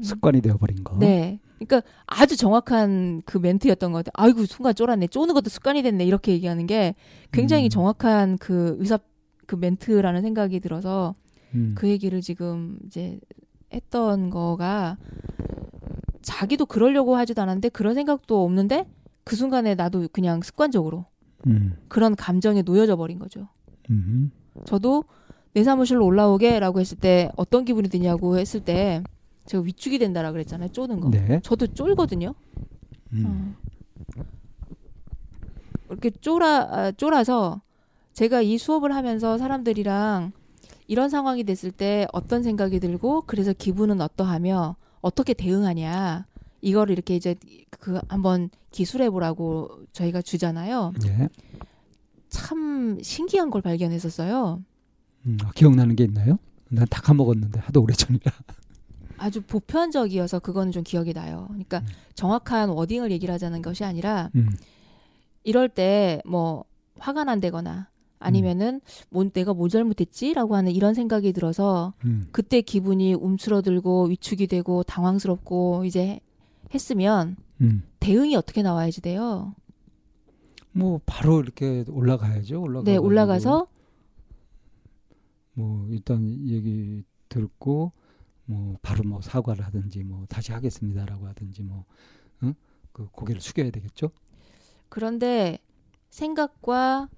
습관이 0.00 0.40
되어버린 0.40 0.84
거. 0.84 0.96
네. 0.98 1.40
그러니까 1.58 1.82
아주 2.06 2.36
정확한 2.36 3.22
그 3.24 3.38
멘트였던 3.38 3.90
것 3.90 4.04
같아요. 4.04 4.12
아이고 4.14 4.46
순간 4.46 4.76
쫄았네. 4.76 5.08
쪼는 5.08 5.34
것도 5.34 5.50
습관이 5.50 5.82
됐네. 5.82 6.04
이렇게 6.04 6.30
얘기하는 6.32 6.68
게 6.68 6.94
굉장히 7.32 7.64
음. 7.64 7.68
정확한 7.68 8.38
그 8.38 8.76
의사 8.78 9.00
그 9.48 9.56
멘트라는 9.56 10.22
생각이 10.22 10.60
들어서 10.60 11.16
음, 11.54 11.74
그 11.76 11.88
얘기를 11.88 12.20
지금 12.20 12.78
이제 12.86 13.18
했던 13.72 14.30
거가 14.30 14.96
자기도 16.22 16.66
그러려고 16.66 17.16
하지도 17.16 17.42
않았는데 17.42 17.70
그런 17.70 17.94
생각도 17.94 18.44
없는데 18.44 18.86
그 19.24 19.36
순간에 19.36 19.74
나도 19.74 20.08
그냥 20.12 20.42
습관적으로 20.42 21.06
음, 21.46 21.76
그런 21.88 22.14
감정에 22.16 22.62
놓여져 22.62 22.96
버린 22.96 23.18
거죠. 23.18 23.48
음, 23.90 24.30
저도 24.64 25.04
내 25.54 25.64
사무실로 25.64 26.04
올라오게라고 26.04 26.80
했을 26.80 26.98
때 26.98 27.30
어떤 27.36 27.64
기분이 27.64 27.88
드냐고 27.88 28.38
했을 28.38 28.60
때 28.60 29.02
제가 29.46 29.62
위축이 29.62 29.98
된다라 29.98 30.32
그랬잖아요. 30.32 30.70
쪼는 30.70 31.00
거. 31.00 31.10
네. 31.10 31.40
저도 31.42 31.68
쫄거든요. 31.68 32.34
음, 33.14 33.56
어. 34.16 34.24
이렇게 35.88 36.10
쫄아 36.10 36.68
아, 36.70 36.92
쫄아서 36.92 37.62
제가 38.12 38.42
이 38.42 38.58
수업을 38.58 38.94
하면서 38.94 39.38
사람들이랑 39.38 40.32
이런 40.88 41.08
상황이 41.10 41.44
됐을 41.44 41.70
때 41.70 42.06
어떤 42.12 42.42
생각이 42.42 42.80
들고 42.80 43.22
그래서 43.26 43.52
기분은 43.52 44.00
어떠하며 44.00 44.74
어떻게 45.00 45.34
대응하냐 45.34 46.26
이거를 46.60 46.92
이렇게 46.92 47.14
이제 47.14 47.36
그 47.70 48.00
한번 48.08 48.50
기술해 48.72 49.10
보라고 49.10 49.70
저희가 49.92 50.22
주잖아요. 50.22 50.92
예. 51.06 51.28
참 52.28 52.98
신기한 53.02 53.50
걸 53.50 53.62
발견했었어요. 53.62 54.62
음, 55.26 55.38
아, 55.44 55.50
기억나는 55.54 55.94
게 55.96 56.04
있나요? 56.04 56.38
난 56.70 56.86
다 56.90 57.00
까먹었는데 57.00 57.60
하도 57.60 57.82
오래전이라. 57.82 58.32
아주 59.18 59.40
보편적이어서 59.42 60.38
그거는 60.40 60.70
좀 60.72 60.82
기억이 60.84 61.12
나요. 61.12 61.46
그러니까 61.48 61.78
음. 61.78 61.86
정확한 62.14 62.68
워딩을 62.70 63.10
얘기를 63.10 63.32
하자는 63.34 63.62
것이 63.62 63.84
아니라 63.84 64.30
음, 64.36 64.50
이럴 65.44 65.68
때 65.68 66.20
뭐 66.26 66.64
화가 66.98 67.24
난다거나 67.24 67.88
아니면은 68.18 68.80
뭐 69.10 69.24
내가 69.28 69.54
뭐 69.54 69.68
잘못했지라고 69.68 70.56
하는 70.56 70.72
이런 70.72 70.94
생각이 70.94 71.32
들어서 71.32 71.94
음, 72.04 72.28
그때 72.32 72.60
기분이 72.60 73.14
움츠러들고 73.14 74.06
위축이 74.06 74.46
되고 74.46 74.82
당황스럽고 74.82 75.84
이제 75.84 76.20
했으면 76.74 77.36
음. 77.60 77.82
대응이 78.00 78.36
어떻게 78.36 78.62
나와야지 78.62 79.00
돼요. 79.00 79.54
뭐 80.72 81.00
바로 81.06 81.40
이렇게 81.40 81.84
올라가야죠. 81.88 82.60
올라가. 82.60 82.84
네, 82.84 82.96
올라가서 82.96 83.66
뭐 85.54 85.86
일단 85.90 86.22
얘기 86.46 87.02
듣고 87.28 87.92
뭐 88.44 88.76
바로 88.80 89.02
뭐 89.04 89.20
사과를 89.20 89.64
하든지 89.66 90.04
뭐 90.04 90.24
다시 90.28 90.52
하겠습니다라고 90.52 91.26
하든지 91.26 91.62
뭐 91.62 91.84
응? 92.42 92.54
그 92.92 93.08
고개를 93.10 93.40
숙여야 93.40 93.70
되겠죠. 93.70 94.10
그런데 94.88 95.58
생각과 96.10 97.08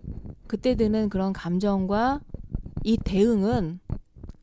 그때 0.50 0.75
드는 0.75 1.11
그런 1.11 1.33
감정과 1.33 2.21
이 2.83 2.97
대응은 2.97 3.78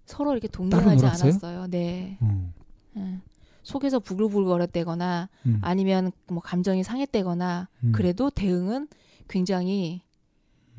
서로 0.06 0.32
이렇게 0.32 0.48
동등하지? 0.48 1.06
않았어요. 1.06 1.68
네. 1.68 2.18
음, 2.22 2.54
예. 2.96 3.20
속에서 3.64 4.00
부글부글거렸다거나 4.00 5.28
음, 5.48 5.60
아니면 5.62 6.14
뭐 6.28 6.40
감정이 6.40 6.82
상했다거나 6.86 7.68
음, 7.84 7.92
그래도 7.92 8.30
대응은 8.30 8.88
굉장히 9.28 10.02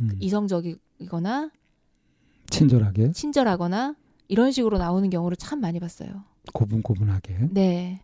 음. 0.00 0.12
이성적이거나 0.18 1.50
친절하게 2.48 3.12
친절하거나 3.12 3.96
이런 4.28 4.50
식으로 4.50 4.78
나오는 4.78 5.10
경우를 5.10 5.36
참 5.36 5.60
많이 5.60 5.78
봤어요. 5.78 6.24
고분고분하게. 6.54 7.48
네. 7.50 8.00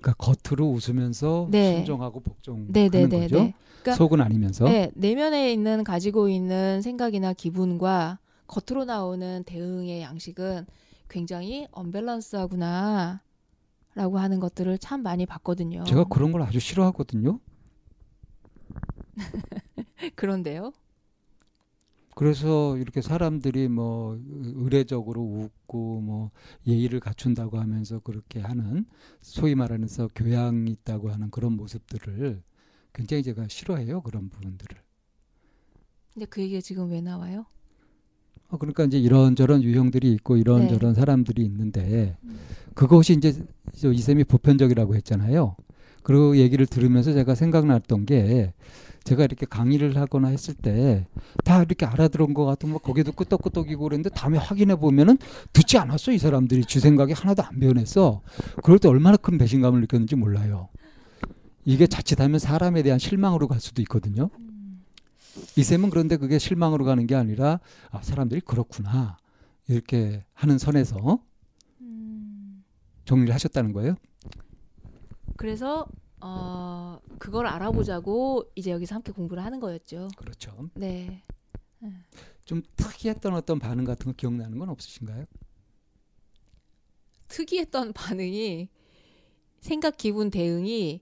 그러니까 0.00 0.14
겉으로 0.14 0.68
웃으면서 0.70 1.48
네. 1.50 1.76
순종하고 1.76 2.20
복종하는 2.20 2.72
네, 2.72 2.88
네, 2.88 3.06
네, 3.06 3.20
거죠. 3.20 3.36
네. 3.42 3.54
그러니까- 3.82 3.96
속은 3.96 4.20
아니면서. 4.20 4.64
네, 4.64 4.90
내면에 4.94 5.52
있는 5.52 5.84
가지고 5.84 6.28
있는 6.28 6.82
생각이나 6.82 7.32
기분과 7.32 8.18
겉으로 8.46 8.84
나오는 8.84 9.42
대응의 9.44 10.02
양식은 10.02 10.66
굉장히 11.08 11.66
언밸런스하구나. 11.72 13.22
라고 13.94 14.18
하는 14.18 14.38
것들을 14.38 14.78
참 14.78 15.02
많이 15.02 15.26
봤거든요. 15.26 15.82
제가 15.82 16.04
그런 16.04 16.30
걸 16.30 16.42
아주 16.42 16.60
싫어하거든요. 16.60 17.40
그런데요. 20.14 20.72
그래서 22.18 22.76
이렇게 22.78 23.00
사람들이 23.00 23.68
뭐 23.68 24.20
의례적으로 24.42 25.22
웃고 25.22 26.00
뭐 26.00 26.30
예의를 26.66 26.98
갖춘다고 26.98 27.60
하면서 27.60 28.00
그렇게 28.00 28.40
하는 28.40 28.86
소위 29.20 29.54
말하면서 29.54 30.08
교양이 30.16 30.68
있다고 30.72 31.12
하는 31.12 31.30
그런 31.30 31.52
모습들을 31.52 32.42
굉장히 32.92 33.22
제가 33.22 33.46
싫어해요 33.46 34.00
그런 34.00 34.30
부분들을. 34.30 34.76
근데 36.12 36.26
그 36.26 36.40
얘기가 36.40 36.60
지금 36.60 36.90
왜 36.90 37.00
나와요? 37.00 37.46
어, 38.48 38.58
그러니까 38.58 38.82
이제 38.82 38.98
이런저런 38.98 39.62
유형들이 39.62 40.12
있고 40.14 40.36
이런저런 40.36 40.94
사람들이 40.94 41.44
있는데 41.44 42.18
그것이 42.74 43.12
이제 43.12 43.46
저 43.76 43.92
이쌤이 43.92 44.24
보편적이라고 44.24 44.96
했잖아요. 44.96 45.54
그 46.08 46.38
얘기를 46.38 46.66
들으면서 46.66 47.12
제가 47.12 47.34
생각났던 47.34 48.06
게 48.06 48.52
제가 49.04 49.24
이렇게 49.24 49.46
강의를 49.46 49.96
하거나 49.96 50.28
했을 50.28 50.54
때 50.54 51.06
다 51.44 51.62
이렇게 51.62 51.86
알아들은 51.86 52.34
것 52.34 52.44
같으면 52.44 52.72
뭐 52.72 52.80
거기도 52.80 53.12
끄떡끄떡이고 53.12 53.82
그랬는데 53.82 54.10
다음에 54.10 54.36
확인해 54.38 54.76
보면은 54.76 55.16
듣지 55.52 55.78
않았어 55.78 56.12
이 56.12 56.18
사람들이 56.18 56.64
주 56.66 56.78
생각이 56.78 57.14
하나도 57.14 57.42
안 57.42 57.58
변했어. 57.58 58.20
그럴 58.62 58.78
때 58.78 58.88
얼마나 58.88 59.16
큰 59.16 59.38
배신감을 59.38 59.80
느꼈는지 59.80 60.14
몰라요. 60.14 60.68
이게 61.64 61.86
자칫하면 61.86 62.38
사람에 62.38 62.82
대한 62.82 62.98
실망으로 62.98 63.48
갈 63.48 63.60
수도 63.60 63.80
있거든요. 63.82 64.28
이 65.56 65.62
쌤은 65.62 65.88
그런데 65.88 66.16
그게 66.18 66.38
실망으로 66.38 66.84
가는 66.84 67.06
게 67.06 67.14
아니라 67.14 67.60
아, 67.90 68.02
사람들이 68.02 68.42
그렇구나 68.42 69.16
이렇게 69.68 70.24
하는 70.34 70.58
선에서 70.58 71.20
음. 71.80 72.64
정리를 73.06 73.32
하셨다는 73.32 73.72
거예요. 73.72 73.94
그래서 75.38 75.86
어 76.20 76.98
그걸 77.18 77.46
알아보자고 77.46 78.50
이제 78.56 78.70
여기서 78.72 78.96
함께 78.96 79.12
공부를 79.12 79.44
하는 79.44 79.60
거였죠. 79.60 80.08
그렇죠. 80.18 80.68
네. 80.74 81.22
좀 82.44 82.62
특이했던 82.76 83.34
어떤 83.34 83.58
반응 83.58 83.84
같은 83.84 84.06
거 84.06 84.12
기억나는 84.16 84.58
건 84.58 84.68
없으신가요? 84.68 85.24
특이했던 87.28 87.92
반응이 87.92 88.68
생각 89.60 89.96
기분 89.96 90.30
대응이 90.30 91.00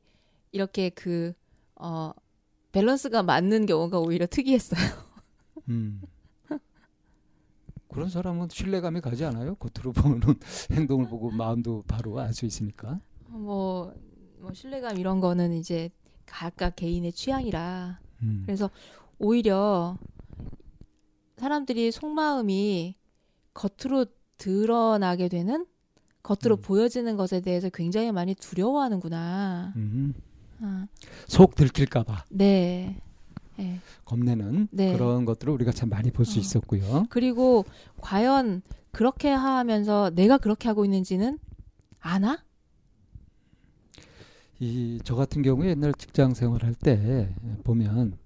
이렇게 0.53 0.91
그 0.91 1.33
어 1.77 2.13
밸런스가 2.73 3.23
맞는 3.23 3.67
경우가 3.67 4.01
오히려 4.01 4.27
특이했어요. 4.27 4.81
음. 5.69 6.03
그런 7.89 8.09
사람은 8.11 8.49
신뢰감이 8.51 9.01
가지 9.01 9.25
않아요? 9.25 9.55
겉으로 9.57 9.93
보는 9.93 10.21
행동을 10.73 11.09
보고 11.09 11.31
마음도 11.31 11.83
바로 11.87 12.19
알 12.19 12.33
수 12.35 12.45
있으니까. 12.45 13.01
뭐, 13.29 13.93
뭐 14.47 14.55
신뢰감 14.55 14.97
이런 14.99 15.19
거는 15.19 15.55
이제 15.55 15.91
각각 16.25 16.77
개인의 16.77 17.11
취향이라 17.13 17.99
음. 18.23 18.43
그래서 18.47 18.71
오히려 19.19 19.99
사람들이 21.37 21.91
속마음이 21.91 22.95
겉으로 23.55 24.07
드러나게 24.39 25.29
되는 25.29 25.67
겉으로 26.23 26.59
음. 26.59 26.63
보여지는 26.63 27.17
것에 27.17 27.41
대해서 27.41 27.69
굉장히 27.71 28.13
많이 28.13 28.37
두려워하는구나. 28.37 29.73
음. 29.75 30.15
아, 30.61 30.87
속 31.27 31.57
들킬까봐 31.57 32.27
네. 32.31 33.01
네. 33.57 33.81
겁내는 34.05 34.69
네. 34.71 34.93
그런 34.93 35.25
것들을 35.25 35.53
우리가 35.55 35.73
참 35.73 35.89
많이 35.89 36.13
볼수 36.13 36.39
어. 36.39 36.41
있었고요. 36.41 37.07
그리고 37.11 37.65
과연 38.01 38.63
그렇게 38.93 39.29
하면서 39.29 40.11
내가 40.15 40.39
그렇게 40.39 40.69
하고 40.69 40.85
있는지는 40.85 41.41
아나? 41.99 42.46
이 44.61 44.99
저 45.05 45.15
같은 45.15 45.43
경우에 45.43 45.71
옛날 45.71 45.93
직장 45.95 46.35
생활할 46.35 46.75
때 46.75 47.29
보면 47.65 48.17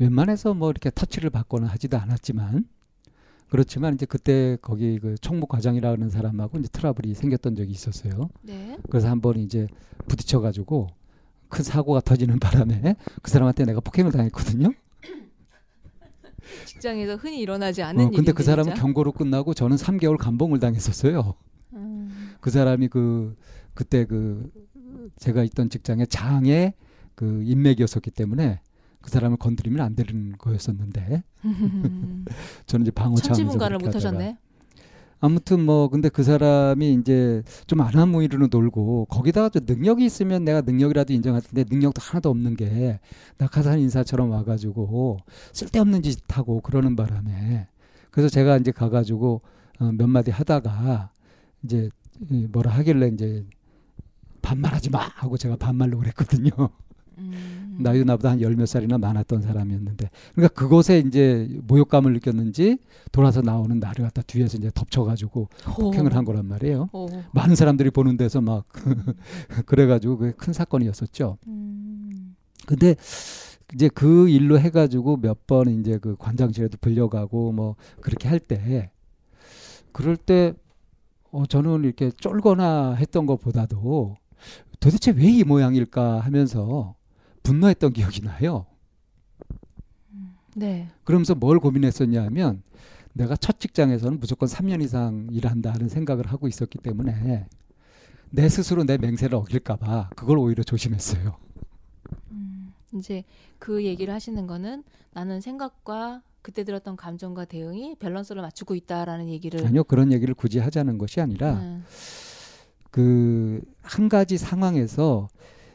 웬만해서 0.00 0.54
뭐 0.54 0.70
이렇게 0.70 0.90
터치를 0.94 1.30
받거나 1.30 1.66
하지도 1.66 1.98
않았지만 1.98 2.64
그렇지만 3.48 3.94
이제 3.94 4.06
그때 4.06 4.56
거기 4.60 4.98
그 4.98 5.16
총무 5.18 5.46
과장이라는 5.46 6.10
사람하고 6.10 6.58
이제 6.58 6.68
트러블이 6.72 7.14
생겼던 7.14 7.54
적이 7.54 7.70
있었어요. 7.72 8.28
네. 8.42 8.76
그래서 8.90 9.08
한 9.08 9.20
번 9.20 9.36
이제 9.38 9.68
부딪혀 10.08 10.40
가지고 10.40 10.88
큰 11.48 11.62
사고가 11.62 12.00
터지는 12.00 12.38
바람에 12.40 12.96
그 13.22 13.30
사람한테 13.30 13.64
내가 13.66 13.80
폭행을 13.80 14.10
당했거든요. 14.12 14.70
직장에서 16.64 17.16
흔히 17.16 17.40
일어나지 17.40 17.82
않는 17.82 18.06
어, 18.06 18.10
근데 18.10 18.32
그 18.32 18.42
사람은 18.42 18.72
진짜. 18.72 18.82
경고로 18.82 19.12
끝나고 19.12 19.54
저는 19.54 19.76
3개월 19.76 20.16
감봉을 20.16 20.58
당했었어요. 20.58 21.34
음, 21.74 22.34
그 22.40 22.50
사람이 22.50 22.88
그 22.88 23.36
그때 23.74 24.04
그 24.06 24.50
제가 25.16 25.42
있던 25.44 25.70
직장의 25.70 26.06
장의 26.08 26.74
그 27.14 27.42
인맥이었었기 27.44 28.10
때문에 28.10 28.60
그 29.00 29.10
사람을 29.10 29.36
건드리면 29.36 29.80
안 29.80 29.94
되는 29.94 30.32
거였었는데 30.36 31.22
저는 32.66 32.84
이제 32.84 32.90
방어 32.90 33.16
차원에서 33.16 33.78
못 33.78 33.94
하셨네. 33.94 34.38
아무튼 35.18 35.64
뭐 35.64 35.88
근데 35.88 36.08
그 36.08 36.22
사람이 36.22 36.92
이제 36.94 37.42
좀 37.66 37.80
안하무이로 37.80 38.48
놀고 38.48 39.06
거기다가 39.06 39.48
좀 39.48 39.64
능력이 39.66 40.04
있으면 40.04 40.44
내가 40.44 40.60
능력이라도 40.60 41.12
인정할 41.12 41.40
텐데 41.40 41.64
능력도 41.70 42.02
하나도 42.02 42.28
없는 42.28 42.54
게 42.56 43.00
낙하산 43.38 43.78
인사처럼 43.78 44.30
와가지고 44.30 45.18
쓸데없는 45.52 46.02
짓 46.02 46.20
하고 46.36 46.60
그러는 46.60 46.96
바람에 46.96 47.66
그래서 48.10 48.28
제가 48.28 48.58
이제 48.58 48.72
가가지고 48.72 49.40
어, 49.78 49.92
몇 49.92 50.06
마디 50.06 50.30
하다가 50.30 51.10
이제 51.62 51.88
이 52.30 52.46
뭐라 52.50 52.70
하길래 52.72 53.08
이제 53.08 53.44
반말하지 54.46 54.90
마 54.90 55.00
하고 55.00 55.36
제가 55.36 55.56
반말로 55.56 55.98
그랬거든요. 55.98 56.50
음. 57.18 57.78
나이도 57.80 58.04
나보다 58.04 58.30
한 58.30 58.40
열 58.40 58.54
몇 58.54 58.66
살이나 58.66 58.96
많았던 58.98 59.42
사람이었는데 59.42 60.10
그러니까 60.34 60.54
그곳에 60.54 60.98
이제 61.00 61.48
모욕감을 61.66 62.12
느꼈는지 62.12 62.78
돌아서 63.10 63.40
나오는 63.40 63.78
나를 63.80 64.04
갖다 64.04 64.22
뒤에서 64.22 64.56
이제 64.58 64.70
덮쳐가지고 64.74 65.48
폭행을 65.64 66.14
한 66.14 66.24
거란 66.24 66.46
말이에요. 66.46 66.90
오. 66.92 67.06
많은 67.32 67.56
사람들이 67.56 67.90
보는 67.90 68.16
데서 68.16 68.40
막 68.40 68.66
그래가지고 69.66 70.18
그게 70.18 70.32
큰 70.36 70.52
사건이었었죠. 70.52 71.38
음. 71.48 72.36
근데 72.66 72.94
이제 73.74 73.88
그 73.88 74.28
일로 74.28 74.58
해가지고 74.60 75.16
몇 75.16 75.46
번 75.46 75.68
이제 75.80 75.98
그 75.98 76.16
관장실에도 76.18 76.78
불려가고 76.80 77.52
뭐 77.52 77.76
그렇게 78.00 78.28
할 78.28 78.38
때 78.38 78.90
그럴 79.92 80.16
때 80.16 80.52
어, 81.32 81.46
저는 81.46 81.84
이렇게 81.84 82.10
쫄거나 82.10 82.94
했던 82.94 83.26
것보다도 83.26 84.16
도대체 84.80 85.10
왜 85.12 85.26
이 85.30 85.44
모양일까 85.44 86.20
하면서 86.20 86.94
분노했던 87.42 87.92
기억이 87.92 88.22
나요. 88.22 88.66
네. 90.54 90.88
그러면서 91.04 91.34
뭘 91.34 91.58
고민했었냐 91.60 92.22
하면 92.24 92.62
내가 93.12 93.36
첫 93.36 93.60
직장에서는 93.60 94.18
무조건 94.20 94.48
3년 94.48 94.82
이상 94.82 95.28
일한다는 95.30 95.88
생각을 95.88 96.26
하고 96.26 96.48
있었기 96.48 96.78
때문에 96.78 97.46
내 98.30 98.48
스스로 98.48 98.84
내 98.84 98.98
맹세를 98.98 99.34
어길까봐 99.36 100.10
그걸 100.16 100.38
오히려 100.38 100.62
조심했어요. 100.62 101.36
음. 102.30 102.72
이제 102.94 103.24
그 103.58 103.84
얘기를 103.84 104.12
하시는 104.12 104.46
거는 104.46 104.82
나는 105.12 105.40
생각과 105.40 106.22
그때 106.42 106.64
들었던 106.64 106.96
감정과 106.96 107.46
대응이 107.46 107.96
밸런스를 107.98 108.40
맞추고 108.42 108.74
있다라는 108.76 109.28
얘기를 109.28 109.66
아니요 109.66 109.82
그런 109.84 110.12
얘기를 110.12 110.32
굳이 110.34 110.58
하자는 110.60 110.96
것이 110.98 111.20
아니라 111.20 111.54
음. 111.54 111.84
그 112.96 113.60
한 113.82 114.08
가지 114.08 114.36
상황에서 114.36 115.28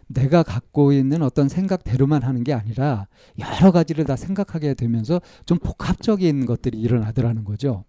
내가 0.08 0.44
갖고 0.44 0.92
있는 0.92 1.22
어떤 1.22 1.48
생각대로만 1.48 2.24
하는 2.24 2.44
게 2.44 2.54
아니라 2.54 3.08
여러 3.40 3.72
가지를 3.72 4.04
다 4.04 4.18
생각하게 4.18 4.74
되면서 4.74 5.22
좀 5.46 5.58
복합적인 5.60 6.46
것들이 6.46 6.78
일어나더라는 6.82 7.46
거죠. 7.46 7.86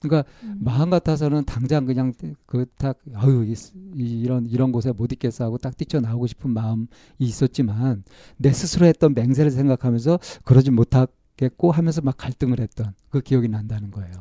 그러니까 0.00 0.28
음. 0.42 0.58
마음 0.60 0.90
같아서는 0.90 1.44
당장 1.44 1.84
그냥 1.86 2.12
그딱 2.46 2.98
아유 3.14 3.44
이, 3.46 3.52
이- 3.96 4.20
이런 4.22 4.46
이런 4.46 4.72
곳에 4.72 4.90
못 4.90 5.12
있겠어 5.12 5.44
하고 5.44 5.58
딱 5.58 5.76
뛰쳐 5.76 6.00
나오고 6.00 6.26
싶은 6.26 6.50
마음이 6.50 6.86
있었지만 7.18 8.02
내 8.36 8.52
스스로 8.52 8.86
했던 8.86 9.14
맹세를 9.14 9.52
생각하면서 9.52 10.18
그러지 10.44 10.72
못하 10.72 11.06
겠고 11.36 11.72
하면서 11.72 12.00
막 12.02 12.16
갈등을 12.16 12.60
했던 12.60 12.94
그 13.08 13.20
기억이 13.20 13.48
난다는 13.48 13.90
거예요. 13.90 14.12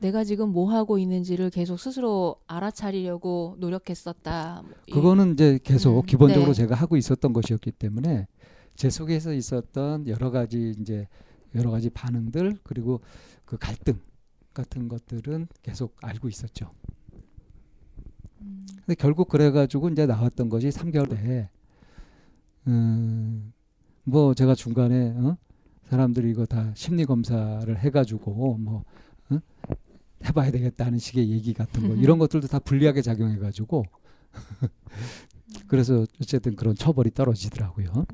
내가 0.00 0.24
지금 0.24 0.50
뭐 0.50 0.70
하고 0.72 0.98
있는지를 0.98 1.50
계속 1.50 1.78
스스로 1.78 2.36
알아차리려고 2.46 3.56
노력했었다. 3.58 4.62
이- 4.86 4.92
그거는 4.92 5.32
이제 5.32 5.58
계속 5.62 5.98
음, 6.00 6.06
기본적으로 6.06 6.52
네. 6.52 6.54
제가 6.54 6.74
하고 6.74 6.96
있었던 6.96 7.32
것이었기 7.32 7.72
때문에 7.72 8.26
제 8.76 8.90
속에서 8.90 9.32
있었던 9.32 10.06
여러 10.08 10.30
가지 10.30 10.74
이제 10.80 11.08
여러 11.54 11.70
가지 11.70 11.90
반응들 11.90 12.58
그리고 12.62 13.00
그 13.44 13.56
갈등 13.58 13.98
같은 14.54 14.88
것들은 14.88 15.48
계속 15.62 15.96
알고 16.02 16.28
있었죠. 16.28 16.70
음. 18.42 18.66
근데 18.76 18.94
결국 18.94 19.28
그래가지고 19.28 19.88
이제 19.88 20.06
나왔던 20.06 20.48
것이 20.48 20.68
3개월에 20.68 21.48
음, 22.68 23.52
뭐 24.04 24.34
제가 24.34 24.54
중간에 24.54 25.14
어? 25.16 25.36
사람들이 25.90 26.30
이거 26.30 26.46
다 26.46 26.70
심리 26.76 27.04
검사를 27.04 27.76
해가지고 27.76 28.58
뭐 28.58 28.84
어? 29.30 29.40
해봐야 30.24 30.52
되겠다는 30.52 30.98
식의 30.98 31.30
얘기 31.30 31.52
같은 31.52 31.88
거 31.88 31.94
이런 31.96 32.18
것들도 32.18 32.46
다 32.46 32.60
불리하게 32.60 33.02
작용해가지고 33.02 33.84
그래서 35.66 36.06
어쨌든 36.22 36.54
그런 36.54 36.76
처벌이 36.76 37.10
떨어지더라고요. 37.10 38.06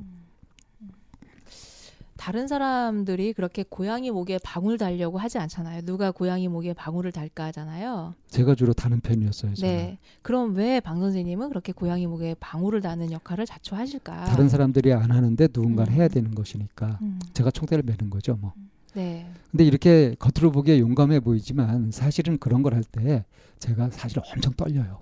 다른 2.27 2.49
사람들이 2.49 3.35
그렇게 3.35 3.63
고양이 3.63 4.11
목에 4.11 4.41
방울 4.43 4.79
달려고 4.79 5.17
하지 5.17 5.39
않잖아요. 5.39 5.83
누가 5.83 6.11
고양이 6.11 6.49
목에 6.49 6.73
방울을 6.75 7.13
달까 7.13 7.45
하잖아요. 7.45 8.15
제가 8.27 8.57
주로 8.57 8.73
다는 8.73 8.99
편이었어요. 8.99 9.55
저는. 9.55 9.77
네. 9.77 9.99
그럼 10.23 10.57
왜 10.57 10.81
방 10.81 10.99
선생님은 10.99 11.51
그렇게 11.51 11.71
고양이 11.73 12.09
목에 12.09 12.35
방울을 12.41 12.81
다는 12.81 13.13
역할을 13.13 13.47
자초하실까? 13.47 14.25
다른 14.25 14.49
사람들이 14.49 14.93
안 14.93 15.13
하는데 15.13 15.47
누군가는 15.55 15.93
음. 15.93 15.97
해야 15.97 16.09
되는 16.09 16.35
것이니까 16.35 16.99
음. 17.01 17.21
제가 17.33 17.53
총대를 17.53 17.85
매는 17.85 18.11
거죠. 18.11 18.35
뭐. 18.35 18.55
네. 18.95 19.31
근데 19.53 19.63
이렇게 19.65 20.17
겉으로 20.19 20.51
보기에 20.51 20.81
용감해 20.81 21.21
보이지만 21.21 21.93
사실은 21.93 22.39
그런 22.39 22.65
걸 22.65 22.75
할 22.75 22.83
때 22.83 23.25
제가 23.61 23.91
사실 23.91 24.19
엄청 24.35 24.53
떨려요. 24.55 24.99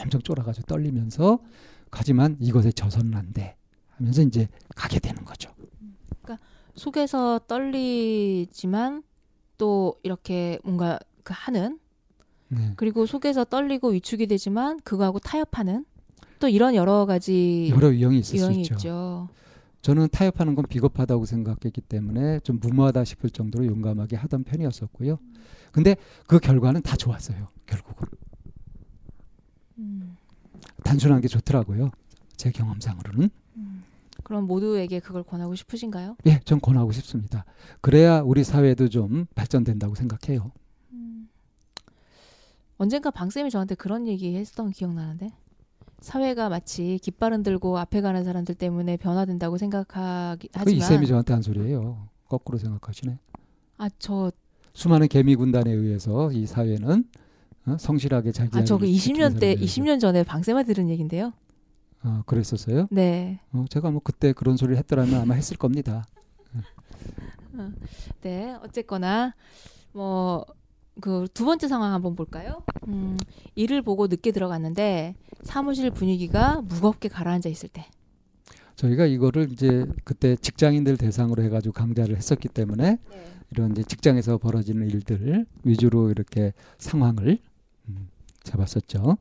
엄청 0.00 0.22
쫄아가지고 0.22 0.66
떨리면서 0.68 1.38
하지만 1.90 2.38
이것에 2.40 2.72
져서는 2.72 3.14
안 3.14 3.34
돼. 3.34 3.56
하면서 3.98 4.22
이제 4.22 4.48
가게 4.74 4.98
되는 4.98 5.22
거죠. 5.22 5.50
속에서 6.76 7.40
떨리지만 7.48 9.02
또 9.58 9.98
이렇게 10.02 10.58
뭔가 10.62 10.98
그 11.22 11.32
하는 11.34 11.78
네. 12.48 12.72
그리고 12.76 13.06
속에서 13.06 13.44
떨리고 13.44 13.88
위축이 13.90 14.26
되지만 14.26 14.78
그거하고 14.80 15.18
타협하는 15.18 15.84
또 16.38 16.48
이런 16.48 16.74
여러 16.74 17.06
가지 17.06 17.68
여러 17.74 17.92
유형이 17.92 18.18
있을 18.18 18.36
유형이 18.36 18.54
수 18.54 18.60
있죠. 18.60 18.74
있죠. 18.74 19.28
저는 19.82 20.08
타협하는 20.10 20.54
건 20.54 20.66
비겁하다고 20.68 21.24
생각했기 21.24 21.80
때문에 21.80 22.40
좀 22.40 22.58
무모하다 22.60 23.04
싶을 23.04 23.30
정도로 23.30 23.66
용감하게 23.66 24.16
하던 24.16 24.44
편이었었고요. 24.44 25.18
근데 25.72 25.96
그 26.26 26.38
결과는 26.38 26.82
다 26.82 26.96
좋았어요. 26.96 27.48
결국은 27.66 28.08
음, 29.78 30.16
단순한 30.84 31.20
게 31.20 31.28
좋더라고요. 31.28 31.90
제 32.36 32.50
경험상으로는 32.50 33.30
음. 33.56 33.84
그럼 34.26 34.48
모두에게 34.48 34.98
그걸 34.98 35.22
권하고 35.22 35.54
싶으신가요? 35.54 36.16
예, 36.26 36.40
전 36.44 36.60
권하고 36.60 36.90
싶습니다. 36.90 37.44
그래야 37.80 38.20
우리 38.22 38.42
사회도 38.42 38.88
좀 38.88 39.26
발전된다고 39.36 39.94
생각해요. 39.94 40.50
음. 40.90 41.28
언젠가 42.76 43.12
방쌤이 43.12 43.50
저한테 43.52 43.76
그런 43.76 44.08
얘기 44.08 44.34
했던 44.34 44.72
기억나는데 44.72 45.30
사회가 46.00 46.48
마치 46.48 46.98
깃발 47.00 47.34
흔들고 47.34 47.78
앞에 47.78 48.00
가는 48.00 48.24
사람들 48.24 48.56
때문에 48.56 48.96
변화된다고 48.96 49.58
생각하기 49.58 50.48
그 50.48 50.70
이쌤이 50.72 51.06
저한테 51.06 51.32
한 51.32 51.42
소리예요. 51.42 52.08
거꾸로 52.28 52.58
생각하시네. 52.58 53.20
아 53.78 53.88
저 54.00 54.32
수많은 54.72 55.06
개미 55.06 55.36
군단에 55.36 55.70
의해서 55.70 56.32
이 56.32 56.46
사회는 56.46 57.04
어? 57.66 57.76
성실하게 57.78 58.32
자기 58.32 58.58
아, 58.58 58.64
저그 58.64 58.86
자리를 58.86 58.98
20년 58.98 59.38
때, 59.38 59.54
지키는 59.54 59.54
사람들에 59.54 59.66
20년 59.66 60.00
전에 60.00 60.22
방쌤한테 60.24 60.74
들은 60.74 60.88
얘긴데요. 60.90 61.32
아, 62.06 62.22
그랬었어요? 62.24 62.86
네. 62.92 63.40
어, 63.52 63.64
제가 63.68 63.90
뭐 63.90 64.00
그때 64.02 64.32
그런 64.32 64.56
소리를 64.56 64.78
했더라면 64.78 65.22
아마 65.22 65.34
했을 65.34 65.56
겁니다. 65.56 66.06
네. 68.22 68.56
어쨌거나, 68.62 69.34
뭐, 69.92 70.46
그 71.00 71.26
두 71.34 71.44
번째 71.44 71.66
상황 71.68 71.92
한번 71.92 72.14
볼까요? 72.14 72.62
음, 72.86 73.18
일을 73.54 73.82
보고 73.82 74.06
늦게 74.06 74.30
들어갔는데 74.30 75.14
사무실 75.42 75.90
분위기가 75.90 76.62
무겁게 76.62 77.08
가라앉아 77.08 77.48
있을 77.48 77.68
때. 77.68 77.84
저희가 78.76 79.06
이거를 79.06 79.50
이제 79.52 79.84
그때 80.04 80.36
직장인들 80.36 80.96
대상으로 80.96 81.42
해가지고 81.42 81.72
강좌를 81.72 82.16
했었기 82.16 82.48
때문에 82.48 82.98
이런 83.50 83.72
이제 83.72 83.82
직장에서 83.82 84.38
벌어지는 84.38 84.86
일들 84.88 85.46
위주로 85.64 86.10
이렇게 86.10 86.52
상황을 86.78 87.38
음, 87.88 88.08
잡았었죠. 88.42 89.16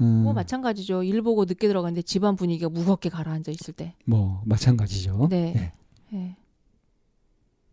음, 0.00 0.22
뭐 0.24 0.32
마찬가지죠. 0.32 1.02
일 1.02 1.22
보고 1.22 1.44
늦게 1.44 1.68
들어갔는데 1.68 2.02
집안 2.02 2.36
분위기가 2.36 2.68
무겁게 2.68 3.08
가라앉아 3.08 3.50
있을 3.52 3.74
때. 3.74 3.94
뭐 4.06 4.42
마찬가지죠. 4.46 5.28
네. 5.30 5.52
네. 5.52 5.72
네. 6.10 6.36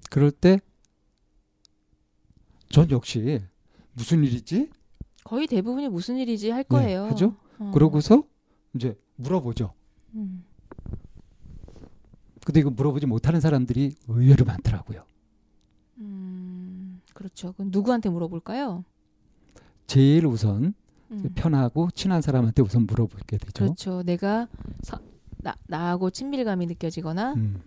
그럴 0.10 0.32
때 0.32 0.60
전 2.70 2.92
역시 2.92 3.42
무슨 3.94 4.24
일이지? 4.24 4.70
거의 5.24 5.48
대부분이 5.48 5.88
무슨 5.90 6.18
일이지 6.18 6.50
할 6.50 6.64
거예요. 6.64 7.04
네, 7.06 7.10
하죠? 7.12 7.36
어. 7.60 7.72
그러고서 7.74 8.24
이제 8.76 8.98
물어보죠. 9.16 9.74
음. 10.16 10.44
근데 12.46 12.60
이거 12.60 12.70
물어보지 12.70 13.06
못하는 13.06 13.40
사람들이 13.42 13.96
의외로 14.08 14.46
많더라고요. 14.46 15.04
음, 16.00 17.02
그렇죠. 17.14 17.54
그럼 17.54 17.70
누구한테 17.72 18.10
물어볼까요? 18.10 18.84
제일 19.88 20.26
우선 20.26 20.74
음. 21.12 21.32
편하고 21.36 21.90
친한 21.94 22.22
사람한테 22.22 22.62
우선 22.62 22.86
물어보게 22.86 23.38
되죠. 23.38 23.52
그렇죠. 23.64 24.04
내가 24.04 24.48
사, 24.82 25.00
나, 25.38 25.56
나하고 25.68 26.10
친밀감이 26.10 26.66
느껴지거나 26.66 27.34
음, 27.34 27.62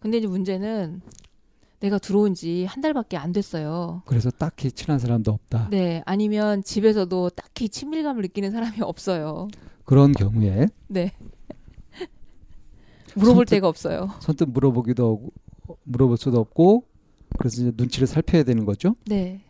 근데 0.00 0.18
이제 0.18 0.26
문제는 0.26 1.02
내가 1.80 1.98
들어온 1.98 2.34
지 2.34 2.64
한 2.68 2.80
달밖에 2.82 3.16
안 3.16 3.32
됐어요. 3.32 4.02
그래서 4.06 4.30
딱히 4.30 4.70
친한 4.72 4.98
사람도 4.98 5.30
없다. 5.32 5.68
네, 5.70 6.02
아니면 6.06 6.62
집에서도 6.62 7.30
딱히 7.30 7.68
친밀감을 7.68 8.22
느끼는 8.22 8.50
사람이 8.50 8.78
없어요. 8.82 9.48
그런 9.84 10.12
경우에 10.12 10.66
네. 10.88 11.12
물어볼 13.16 13.44
선뜻- 13.46 13.48
데가 13.50 13.68
없어요. 13.68 14.10
선뜻 14.20 14.50
물어보기도 14.50 15.04
하고 15.04 15.32
물어볼 15.84 16.16
수도 16.16 16.38
없고 16.40 16.84
그래서 17.38 17.62
이제 17.62 17.72
눈치를 17.76 18.06
살펴야 18.06 18.42
되는 18.42 18.64
거죠. 18.64 18.94
네. 19.06 19.40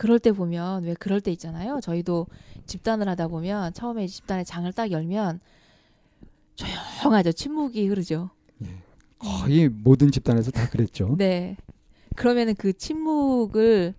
그럴 0.00 0.18
때 0.18 0.32
보면 0.32 0.84
왜 0.84 0.94
그럴 0.94 1.20
때 1.20 1.30
있잖아요. 1.32 1.78
저희도 1.82 2.26
집단을 2.64 3.06
하다 3.06 3.28
보면 3.28 3.74
처음에 3.74 4.06
집단의 4.06 4.46
장을 4.46 4.72
딱 4.72 4.90
열면 4.90 5.40
조용하죠. 6.54 7.32
침묵이 7.32 7.86
흐르죠. 7.86 8.30
거의 9.18 9.68
모든 9.68 10.10
집단에서 10.10 10.52
다 10.52 10.70
그랬죠. 10.70 11.16
네. 11.18 11.58
그러면은 12.16 12.54
그 12.54 12.72
침묵을 12.72 13.92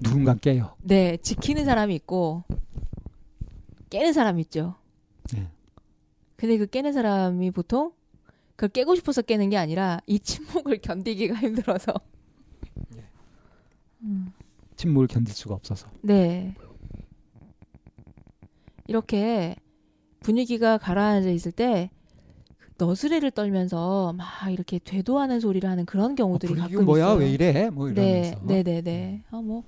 누군가 0.00 0.36
깨요. 0.36 0.76
네 0.82 1.16
지키는 1.16 1.64
사람이 1.64 1.92
있고 1.96 2.44
깨는 3.90 4.12
사람이 4.12 4.42
있죠. 4.42 4.76
네. 5.32 5.50
근데 6.36 6.56
그 6.56 6.66
깨는 6.66 6.92
사람이 6.92 7.50
보통 7.50 7.90
그걸 8.54 8.68
깨고 8.68 8.94
싶어서 8.94 9.22
깨는 9.22 9.50
게 9.50 9.56
아니라 9.56 9.98
이 10.06 10.20
침묵을 10.20 10.78
견디기가 10.82 11.34
힘들어서. 11.34 11.94
음. 14.02 14.32
침묵을 14.76 15.06
견딜 15.06 15.34
수가 15.34 15.54
없어서. 15.54 15.88
네. 16.02 16.54
이렇게 18.86 19.56
분위기가 20.20 20.78
가라앉아 20.78 21.30
있을 21.30 21.52
때 21.52 21.90
너스레를 22.78 23.30
떨면서 23.30 24.12
막 24.12 24.26
이렇게 24.50 24.78
되도하는 24.78 25.40
소리를 25.40 25.68
하는 25.68 25.86
그런 25.86 26.14
경우들이 26.14 26.52
어, 26.52 26.56
가끔 26.56 26.84
뭐야 26.84 27.06
있어요. 27.06 27.18
왜 27.18 27.30
이래 27.30 27.70
뭐 27.70 27.90
네, 27.90 28.02
이러면서 28.02 28.40
네, 28.46 28.62
네, 28.62 28.82
네. 28.82 29.22
아, 29.30 29.40
뭐 29.40 29.64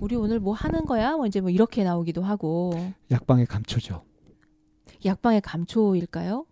우리 0.00 0.16
오늘 0.16 0.40
뭐 0.40 0.52
하는 0.54 0.84
거야? 0.84 1.16
뭐 1.16 1.26
이제 1.26 1.40
뭐 1.40 1.50
이렇게 1.50 1.84
나오기도 1.84 2.22
하고 2.22 2.72
약방의 3.10 3.46
감초죠. 3.46 4.02
약방의 5.04 5.40
감초일까요? 5.42 6.44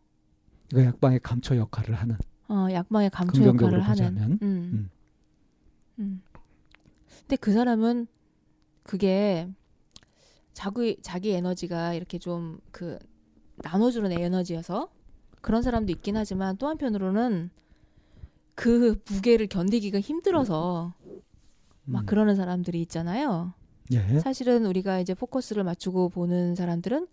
이거 0.72 0.84
약방의 0.84 1.20
감초 1.20 1.56
역할을 1.56 1.94
하는 1.94 2.16
어, 2.48 2.68
약방의 2.70 3.10
감초 3.10 3.44
역할을 3.44 3.80
하는. 3.80 4.14
보자면 4.14 4.38
음. 4.40 4.40
음. 4.42 4.90
음. 5.98 6.22
근데 7.28 7.36
그 7.36 7.52
사람은 7.52 8.06
그게 8.82 9.46
자기 10.54 10.96
자기 11.02 11.32
에너지가 11.32 11.92
이렇게 11.92 12.18
좀 12.18 12.58
그 12.70 12.98
나눠주는 13.62 14.10
에너지여서 14.12 14.88
그런 15.42 15.62
사람도 15.62 15.92
있긴 15.92 16.16
하지만 16.16 16.56
또 16.56 16.68
한편으로는 16.68 17.50
그 18.54 18.98
무게를 19.10 19.46
견디기가 19.46 20.00
힘들어서 20.00 20.94
막 21.84 22.00
음. 22.00 22.06
그러는 22.06 22.34
사람들이 22.34 22.80
있잖아요. 22.82 23.52
예. 23.92 24.18
사실은 24.20 24.66
우리가 24.66 25.00
이제 25.00 25.14
포커스를 25.14 25.64
맞추고 25.64 26.08
보는 26.10 26.54
사람들은 26.54 27.08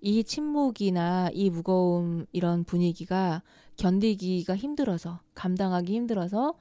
이 0.00 0.22
침묵이나 0.22 1.30
이 1.32 1.50
무거움 1.50 2.26
이런 2.32 2.64
분위기가 2.64 3.42
견디기가 3.76 4.54
힘들어서 4.54 5.20
감당하기 5.34 5.94
힘들어서 5.94 6.54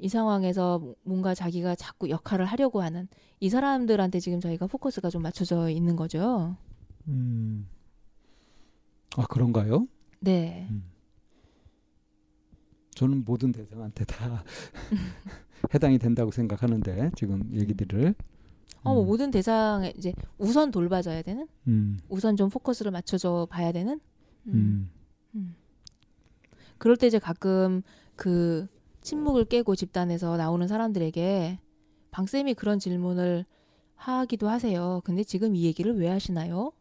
이 0.00 0.08
상황에서 0.08 0.82
뭔가 1.02 1.34
자기가 1.34 1.74
자꾸 1.74 2.08
역할을 2.08 2.46
하려고 2.46 2.80
하는 2.80 3.06
이 3.38 3.50
사람들한테 3.50 4.18
지금 4.18 4.40
저희가 4.40 4.66
포커스가 4.66 5.10
좀 5.10 5.22
맞춰져 5.22 5.68
있는 5.68 5.94
거죠. 5.94 6.56
음. 7.08 7.68
아 9.16 9.26
그런가요? 9.26 9.86
네. 10.20 10.66
음. 10.70 10.84
저는 12.94 13.24
모든 13.24 13.52
대상한테 13.52 14.04
다 14.04 14.42
해당이 15.74 15.98
된다고 15.98 16.30
생각하는데 16.30 17.10
지금 17.16 17.48
얘기들을 17.52 18.14
어, 18.82 18.94
뭐 18.94 19.02
음. 19.02 19.06
모든 19.06 19.30
대상에 19.30 19.92
이제 19.98 20.14
우선 20.38 20.70
돌봐줘야 20.70 21.20
되는, 21.20 21.46
음. 21.68 21.98
우선 22.08 22.36
좀 22.36 22.48
포커스를 22.48 22.90
맞춰줘 22.90 23.46
봐야 23.50 23.72
되는. 23.72 24.00
음. 24.46 24.90
그럴 26.78 26.96
때 26.96 27.06
이제 27.06 27.18
가끔 27.18 27.82
그 28.16 28.66
침묵을 29.00 29.46
깨고 29.46 29.76
집단에서 29.76 30.36
나오는 30.36 30.66
사람들에게 30.66 31.58
방쌤이 32.10 32.54
그런 32.54 32.78
질문을 32.78 33.44
하기도 33.94 34.48
하세요. 34.48 35.00
근데 35.04 35.24
지금 35.24 35.54
이 35.54 35.64
얘기를 35.64 35.96
왜 35.96 36.08
하시나요? 36.08 36.72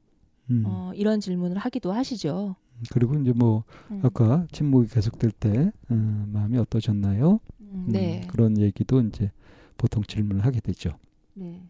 음. 0.50 0.64
어, 0.66 0.92
이런 0.96 1.20
질문을 1.20 1.58
하기도 1.58 1.92
하시죠. 1.92 2.56
그리고 2.92 3.16
이제 3.16 3.34
뭐 3.34 3.64
음. 3.92 4.00
아까 4.04 4.48
침묵이 4.52 4.88
계속될 4.88 5.32
때 5.32 5.72
음, 5.92 6.30
마음이 6.34 6.58
어떠셨나요? 6.58 7.40
음, 7.60 7.70
음, 7.72 7.86
네. 7.90 8.26
그런 8.30 8.58
얘기도 8.58 9.02
이제 9.02 9.32
보통 9.78 10.04
질문을 10.04 10.46
하게 10.46 10.60
되죠. 10.60 10.98
네. 11.34 11.62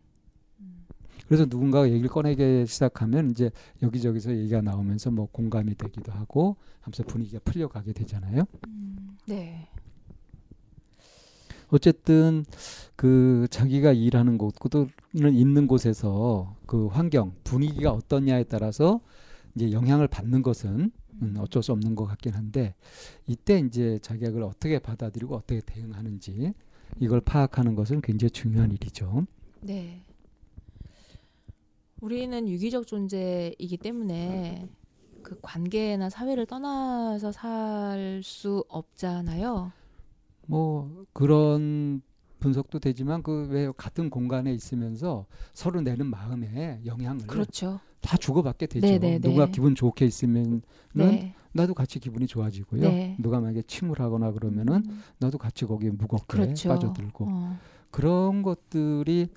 그래서 1.27 1.45
누군가가 1.45 1.87
얘기를 1.89 2.09
꺼내기 2.09 2.65
시작하면 2.65 3.29
이제 3.29 3.51
여기저기서 3.83 4.35
얘기가 4.35 4.61
나오면서 4.61 5.11
뭐 5.11 5.27
공감이 5.31 5.75
되기도 5.75 6.11
하고 6.11 6.57
하면서 6.81 7.03
분위기가 7.03 7.39
풀려가게 7.43 7.93
되잖아요. 7.93 8.45
음, 8.67 9.17
네. 9.27 9.67
어쨌든 11.71 12.45
그 12.95 13.47
자기가 13.49 13.93
일하는 13.93 14.37
곳도 14.37 14.87
있는 15.13 15.67
곳에서 15.67 16.55
그 16.65 16.87
환경 16.87 17.33
분위기가 17.43 17.91
어떠냐에 17.91 18.43
따라서 18.43 19.01
이제 19.55 19.71
영향을 19.71 20.07
받는 20.07 20.41
것은 20.41 20.91
음, 21.21 21.35
어쩔 21.39 21.61
수 21.61 21.71
없는 21.71 21.95
것 21.95 22.05
같긴 22.05 22.33
한데 22.33 22.75
이때 23.27 23.59
이제 23.59 23.99
자기가 24.01 24.27
그걸 24.31 24.43
어떻게 24.43 24.79
받아들이고 24.79 25.35
어떻게 25.35 25.61
대응하는지 25.61 26.53
이걸 26.99 27.21
파악하는 27.21 27.75
것은 27.75 28.01
굉장히 28.01 28.31
중요한 28.31 28.71
일이죠. 28.71 29.25
네. 29.61 30.03
우리는 32.01 32.47
유기적 32.47 32.87
존재이기 32.87 33.77
때문에 33.77 34.67
그 35.21 35.37
관계나 35.41 36.09
사회를 36.09 36.45
떠나서 36.45 37.31
살 37.31 38.21
수 38.23 38.63
없잖아요. 38.69 39.71
뭐 40.49 41.05
그런 41.13 42.01
분석도 42.39 42.79
되지만 42.79 43.21
그 43.21 43.47
왜 43.49 43.69
같은 43.75 44.09
공간에 44.09 44.53
있으면서 44.53 45.25
서로 45.53 45.81
내는 45.81 46.05
마음에 46.07 46.79
영향을 46.85 47.27
그렇죠. 47.27 47.79
다 48.01 48.15
주고받게 48.15 48.67
되죠. 48.67 48.85
네네네. 48.87 49.19
누가 49.19 49.47
기분 49.47 49.75
좋게 49.75 50.05
있으면은 50.05 50.61
네. 50.93 51.33
나도 51.51 51.73
같이 51.73 51.99
기분이 51.99 52.27
좋아지고요. 52.27 52.81
네. 52.81 53.15
누가 53.19 53.39
만약에 53.41 53.63
침울하거나 53.63 54.31
그러면은 54.31 54.83
음, 54.87 55.01
나도 55.19 55.37
같이 55.37 55.65
거기에 55.65 55.89
무겁게 55.89 56.25
그렇죠. 56.27 56.69
빠져들고 56.69 57.25
어, 57.27 57.57
그런 57.91 58.41
것들이 58.41 59.27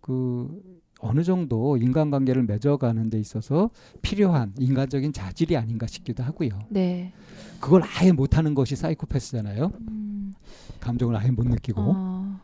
그 0.00 0.62
어느 1.00 1.24
정도 1.24 1.76
인간관계를 1.76 2.44
맺어가는 2.44 3.10
데 3.10 3.18
있어서 3.18 3.70
필요한 4.02 4.54
인간적인 4.58 5.12
자질이 5.12 5.56
아닌가 5.56 5.86
싶기도 5.88 6.22
하고요. 6.22 6.50
네. 6.70 7.12
그걸 7.60 7.82
아예 7.82 8.12
못하는 8.12 8.54
것이 8.54 8.76
사이코패스잖아요. 8.76 9.72
음, 9.88 10.05
감정을 10.80 11.16
아예 11.16 11.30
못 11.30 11.46
느끼고. 11.46 11.80
어, 11.80 12.40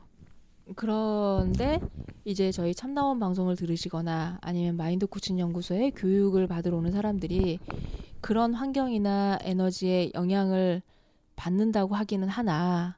그런데 0.76 1.80
이제 2.24 2.52
저희 2.52 2.74
참나원 2.74 3.18
방송을 3.18 3.56
들으시거나 3.56 4.38
아니면 4.40 4.76
마인드 4.76 5.06
코칭 5.06 5.38
연구소에 5.38 5.90
교육을 5.90 6.46
받으러 6.46 6.76
오는 6.76 6.92
사람들이 6.92 7.58
그런 8.20 8.54
환경이나 8.54 9.38
에너지에 9.42 10.12
영향을 10.14 10.82
받는다고 11.34 11.94
하기는 11.96 12.28
하나 12.28 12.96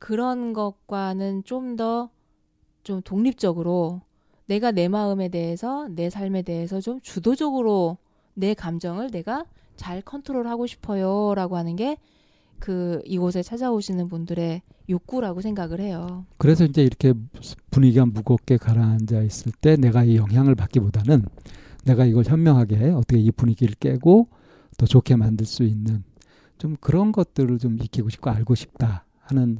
그런 0.00 0.52
것과는 0.52 1.44
좀 1.44 1.76
더좀 1.76 3.02
독립적으로 3.04 4.02
내가 4.46 4.72
내 4.72 4.88
마음에 4.88 5.28
대해서 5.28 5.88
내 5.88 6.10
삶에 6.10 6.42
대해서 6.42 6.80
좀 6.80 7.00
주도적으로 7.00 7.96
내 8.34 8.52
감정을 8.54 9.10
내가 9.10 9.46
잘 9.76 10.02
컨트롤하고 10.02 10.66
싶어요라고 10.66 11.56
하는 11.56 11.76
게 11.76 11.96
그 12.64 13.02
이곳에 13.04 13.42
찾아오시는 13.42 14.08
분들의 14.08 14.62
욕구라고 14.88 15.42
생각을 15.42 15.80
해요. 15.80 16.24
그래서 16.38 16.64
이제 16.64 16.82
이렇게 16.82 17.12
분위기가 17.70 18.06
무겁게 18.06 18.56
가라앉아 18.56 19.20
있을 19.20 19.52
때 19.60 19.76
내가 19.76 20.02
이 20.02 20.16
영향을 20.16 20.54
받기보다는 20.54 21.26
내가 21.84 22.06
이걸 22.06 22.24
현명하게 22.24 22.92
어떻게 22.92 23.18
이 23.18 23.30
분위기를 23.30 23.74
깨고 23.74 24.28
더 24.78 24.86
좋게 24.86 25.16
만들 25.16 25.44
수 25.44 25.62
있는 25.62 26.04
좀 26.56 26.76
그런 26.80 27.12
것들을 27.12 27.58
좀 27.58 27.76
익히고 27.82 28.08
싶고 28.08 28.30
알고 28.30 28.54
싶다 28.54 29.04
하는 29.18 29.58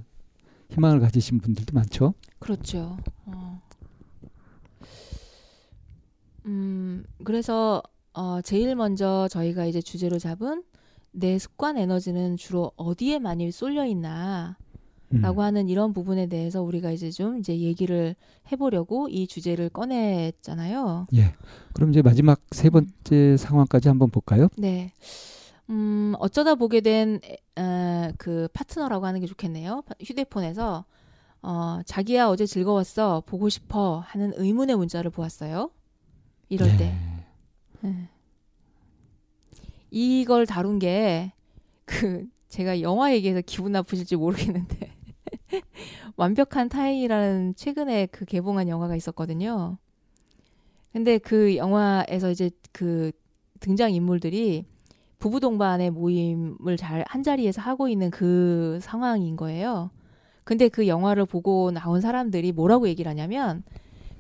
희망을 0.71 1.01
가지신 1.01 1.41
분들도 1.41 1.75
많죠. 1.75 2.15
그렇죠. 2.39 2.97
어. 3.27 3.61
음, 6.47 7.05
그래서 7.23 7.83
어, 8.15 8.41
제일 8.41 8.75
먼저 8.77 9.29
저희가 9.31 9.67
이제 9.67 9.83
주제로 9.83 10.19
잡은 10.19 10.63
내 11.17 11.39
습관 11.39 11.79
에너지는 11.79 12.37
주로 12.37 12.73
어디에 12.77 13.19
많이 13.21 13.51
쏠려 13.53 13.87
있나 13.87 14.57
음. 15.13 15.21
라고 15.21 15.43
하는 15.43 15.69
이런 15.69 15.93
부분에 15.93 16.27
대해서 16.27 16.61
우리가 16.63 16.91
이제 16.91 17.11
좀 17.11 17.39
이제 17.39 17.57
얘기를 17.59 18.17
해보려고 18.51 19.09
이 19.09 19.27
주제를 19.29 19.69
꺼냈잖아요. 19.69 21.07
예. 21.15 21.35
그럼 21.73 21.91
이제 21.91 22.03
마지막 22.03 22.41
세 22.51 22.69
번째 22.69 23.37
상황까지 23.37 23.89
한번 23.89 24.11
볼까요? 24.11 24.49
네. 24.59 24.93
음, 25.71 26.15
어쩌다 26.19 26.57
보게 26.57 26.81
된, 26.81 27.21
에, 27.25 27.61
어, 27.61 28.13
그 28.19 28.49
파트너라고 28.53 29.07
하는 29.07 29.21
게 29.21 29.27
좋겠네요. 29.27 29.83
파- 29.87 29.95
휴대폰에서, 30.01 30.85
어, 31.43 31.81
자기야 31.87 32.29
어제 32.29 32.45
즐거웠어. 32.45 33.23
보고 33.25 33.49
싶어. 33.49 34.03
하는 34.05 34.33
의문의 34.37 34.77
문자를 34.77 35.11
보았어요. 35.11 35.71
이럴 36.49 36.69
네. 36.71 36.77
때. 36.77 36.95
예. 37.85 38.09
이걸 39.95 40.45
다룬 40.45 40.81
게, 40.81 41.33
그, 41.85 42.27
제가 42.49 42.81
영화 42.81 43.15
얘기해서 43.15 43.41
기분 43.47 43.71
나쁘실지 43.73 44.17
모르겠는데, 44.17 44.91
완벽한 46.17 46.69
타인이라는 46.69 47.55
최근에 47.55 48.07
그 48.07 48.25
개봉한 48.25 48.69
영화가 48.69 48.97
있었거든요. 48.97 49.79
근데 50.93 51.19
그 51.19 51.57
영화에서 51.57 52.31
이제 52.31 52.51
그 52.73 53.13
등장 53.61 53.93
인물들이 53.93 54.67
부부 55.19 55.41
동반의 55.41 55.91
모임을 55.91 56.77
잘 56.77 57.05
한 57.09 57.23
자리에서 57.23 57.63
하고 57.63 57.89
있는 57.89 58.11
그 58.11 58.79
상황인 58.83 59.37
거예요. 59.37 59.91
근데 60.45 60.69
그 60.69 60.89
영화를 60.89 61.25
보고 61.27 61.71
나온 61.71 62.01
사람들이 62.01 62.53
뭐라고 62.53 62.89
얘기를 62.89 63.09
하냐면 63.11 63.63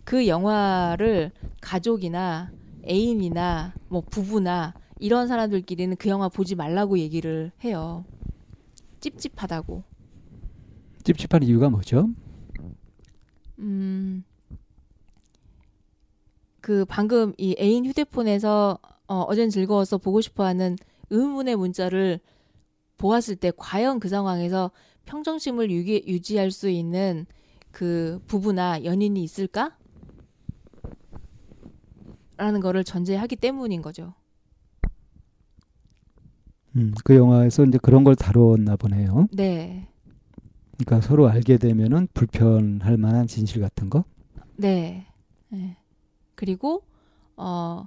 그 0.05 0.27
영화를 0.29 1.33
가족이나 1.61 2.51
애인이나 2.89 3.75
뭐 3.89 4.03
부부나 4.09 4.75
이런 4.99 5.27
사람들끼리는 5.29 5.97
그 5.97 6.09
영화 6.09 6.29
보지 6.29 6.55
말라고 6.55 6.99
얘기를 6.99 7.53
해요. 7.63 8.05
찝찝하다고. 9.01 9.83
찝찝한 11.05 11.43
이유가 11.43 11.69
뭐죠? 11.69 12.09
음, 13.59 14.25
그 16.61 16.85
방금 16.87 17.35
이 17.37 17.55
애인 17.59 17.85
휴대폰에서 17.85 18.79
어, 19.07 19.21
어젠 19.29 19.51
즐거워서 19.51 19.99
보고 19.99 20.21
싶어 20.23 20.45
하는 20.45 20.77
의문의 21.11 21.57
문자를 21.57 22.21
보았을 22.97 23.37
때 23.37 23.53
과연 23.55 24.01
그 24.01 24.09
상황에서 24.09 24.71
평정심을 25.05 25.71
유기, 25.71 26.03
유지할 26.07 26.51
수 26.51 26.71
있는 26.71 27.27
그 27.71 28.21
부부나 28.27 28.85
연인이 28.85 29.23
있을까? 29.23 29.77
라는 32.37 32.61
거를 32.61 32.83
전제하기 32.83 33.37
때문인 33.37 33.83
거죠. 33.83 34.15
음, 36.77 36.93
그 37.05 37.15
영화에서 37.15 37.65
이제 37.65 37.79
그런 37.81 38.05
걸 38.05 38.17
다루었나 38.17 38.77
보네요. 38.77 39.29
네. 39.33 39.89
그러니까 40.77 41.07
서로 41.07 41.29
알게 41.29 41.59
되면은 41.59 42.09
불편할 42.15 42.97
만한 42.97 43.27
진실 43.27 43.61
같은 43.61 43.91
거. 43.91 44.05
네. 44.57 45.07
네. 45.51 45.77
그리고 46.35 46.83
어 47.37 47.87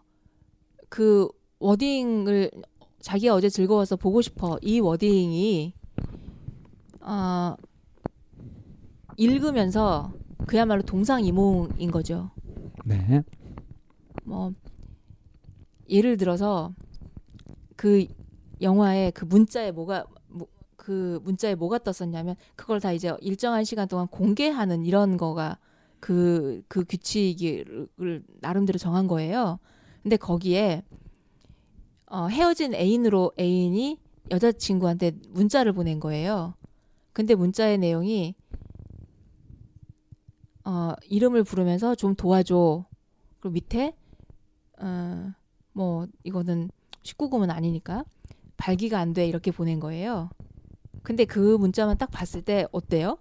그 0.89 1.27
워딩을 1.59 2.51
자기가 2.99 3.35
어제 3.35 3.49
즐거워서 3.49 3.95
보고 3.95 4.21
싶어 4.21 4.57
이 4.61 4.79
워딩이 4.79 5.73
어 7.01 7.55
읽으면서 9.17 10.11
그야말로 10.45 10.81
동상이몽인 10.83 11.91
거죠. 11.91 12.31
네. 12.85 13.21
뭐 14.23 14.51
예를 15.89 16.17
들어서 16.17 16.73
그 17.75 18.05
영화에 18.61 19.11
그 19.11 19.25
문자에 19.25 19.71
뭐가 19.71 20.05
뭐- 20.27 20.47
그 20.75 21.19
문자에 21.23 21.55
뭐가 21.55 21.79
떴었냐면 21.79 22.35
그걸 22.55 22.79
다 22.79 22.91
이제 22.91 23.13
일정한 23.21 23.63
시간 23.63 23.87
동안 23.87 24.07
공개하는 24.07 24.85
이런 24.85 25.17
거가 25.17 25.57
그그 25.99 26.85
규칙을 26.87 28.23
나름대로 28.41 28.77
정한 28.77 29.07
거예요. 29.07 29.59
근데 30.03 30.15
거기에 30.15 30.83
어, 32.05 32.27
헤어진 32.27 32.73
애인으로 32.73 33.33
애인이 33.39 33.99
여자친구한테 34.31 35.11
문자를 35.29 35.73
보낸 35.73 35.99
거예요. 35.99 36.53
근데 37.11 37.35
문자의 37.35 37.77
내용이 37.77 38.35
어, 40.63 40.93
이름을 41.05 41.43
부르면서 41.43 41.95
좀 41.95 42.15
도와줘. 42.15 42.85
그리고 43.39 43.53
밑에 43.53 43.95
어, 44.79 45.31
뭐 45.73 46.07
이거는 46.23 46.69
19금은 47.03 47.49
아니니까 47.49 48.03
발기가 48.57 48.99
안 48.99 49.13
돼 49.13 49.27
이렇게 49.27 49.51
보낸 49.51 49.79
거예요. 49.79 50.29
근데 51.03 51.25
그 51.25 51.57
문자만 51.57 51.97
딱 51.97 52.11
봤을 52.11 52.41
때 52.41 52.67
어때요? 52.71 53.17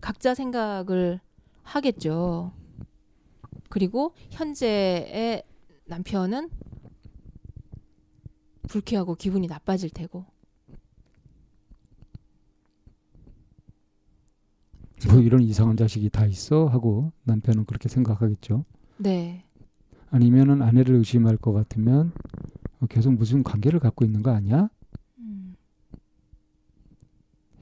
각자 0.00 0.34
생각을 0.34 1.20
하겠죠. 1.62 2.52
그리고 3.70 4.12
현재의 4.30 5.42
남편은 5.86 6.50
불쾌하고 8.68 9.14
기분이 9.14 9.46
나빠질 9.46 9.90
테고. 9.90 10.26
뭐 15.10 15.20
이런 15.20 15.42
이상한 15.42 15.76
자식이 15.76 16.10
다 16.10 16.26
있어 16.26 16.66
하고 16.66 17.12
남편은 17.24 17.66
그렇게 17.66 17.88
생각하겠죠. 17.88 18.64
네. 18.96 19.43
아니면은 20.18 20.62
아내를 20.62 20.94
의심할 20.94 21.36
것 21.36 21.52
같으면 21.52 22.12
어, 22.80 22.86
계속 22.86 23.12
무슨 23.14 23.42
관계를 23.42 23.80
갖고 23.80 24.04
있는 24.04 24.22
거 24.22 24.30
아니야? 24.30 24.68
음, 25.18 25.56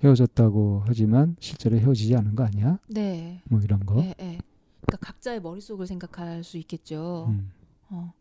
헤어졌다고 0.04 0.82
하지만 0.86 1.34
실제로 1.40 1.78
헤어지지 1.78 2.14
않은 2.14 2.34
거 2.34 2.44
아니야? 2.44 2.78
네. 2.90 3.40
뭐 3.48 3.58
이런 3.60 3.80
거. 3.86 3.98
예, 4.02 4.08
예. 4.20 4.38
그러니까 4.84 4.96
각자의 5.00 5.40
머릿속을 5.40 5.86
생각할 5.86 6.44
수 6.44 6.58
있겠죠. 6.58 7.28
음. 7.30 7.50
어. 7.88 8.12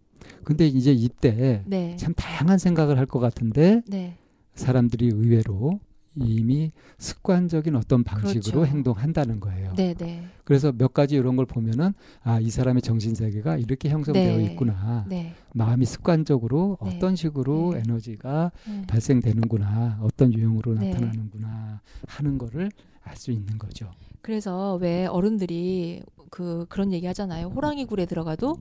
근데 0.46 0.66
이제 0.66 0.94
이때 0.94 1.64
네. 1.66 1.98
참 1.98 2.14
다양한 2.14 2.58
생각을 2.58 2.98
할 2.98 3.06
것 3.08 3.20
같은데 3.20 3.82
네. 3.86 4.18
사람들이 4.56 5.08
의외로 5.08 5.82
이미 6.16 6.72
습관적인 6.98 7.76
어떤 7.76 8.04
방식으로 8.04 8.62
그렇죠. 8.62 8.66
행동한다는 8.66 9.40
거예요. 9.40 9.74
네, 9.76 9.94
네. 9.94 10.26
그래서 10.44 10.72
몇 10.72 10.94
가지 10.94 11.16
이런 11.16 11.36
걸 11.36 11.46
보면은 11.46 11.94
아, 12.24 12.40
이 12.40 12.50
사람의 12.50 12.82
정신 12.82 13.16
세계가 13.16 13.58
이렇게 13.58 13.90
형성되어 13.90 14.38
네. 14.38 14.44
있구나. 14.46 15.06
네. 15.08 15.34
마음이 15.54 15.86
습관적으로 15.86 16.78
네. 16.84 16.98
어떤 16.98 17.16
식으로 17.16 17.74
네. 17.74 17.84
에너지가 17.88 18.52
네. 18.68 18.86
발생되는구나. 18.88 20.00
어떤 20.02 20.34
유형으로 20.34 20.76
네. 20.76 20.90
나타나는구나 20.90 21.82
하는 22.08 22.38
거를 22.38 22.72
알 23.04 23.16
수 23.18 23.32
있는 23.32 23.58
거죠. 23.58 23.92
그래서 24.22 24.76
왜 24.76 25.06
어른들이 25.06 26.04
그 26.30 26.66
그런 26.70 26.94
얘기 26.94 27.06
하잖아요. 27.08 27.48
호랑이 27.48 27.86
굴에 27.86 28.06
들어가도 28.06 28.56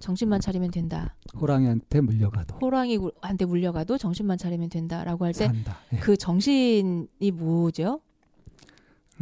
정신만 0.00 0.40
차리면 0.40 0.70
된다. 0.70 1.14
호랑이한테 1.40 2.00
물려가도 2.00 2.56
호랑이 2.58 2.98
굴한테 2.98 3.44
물려가도 3.46 3.98
정신만 3.98 4.36
차리면 4.38 4.68
된다라고 4.68 5.24
할때 5.24 5.46
산다. 5.46 5.78
예. 5.94 5.98
그 5.98 6.16
정신이 6.16 7.08
뭐죠? 7.34 8.00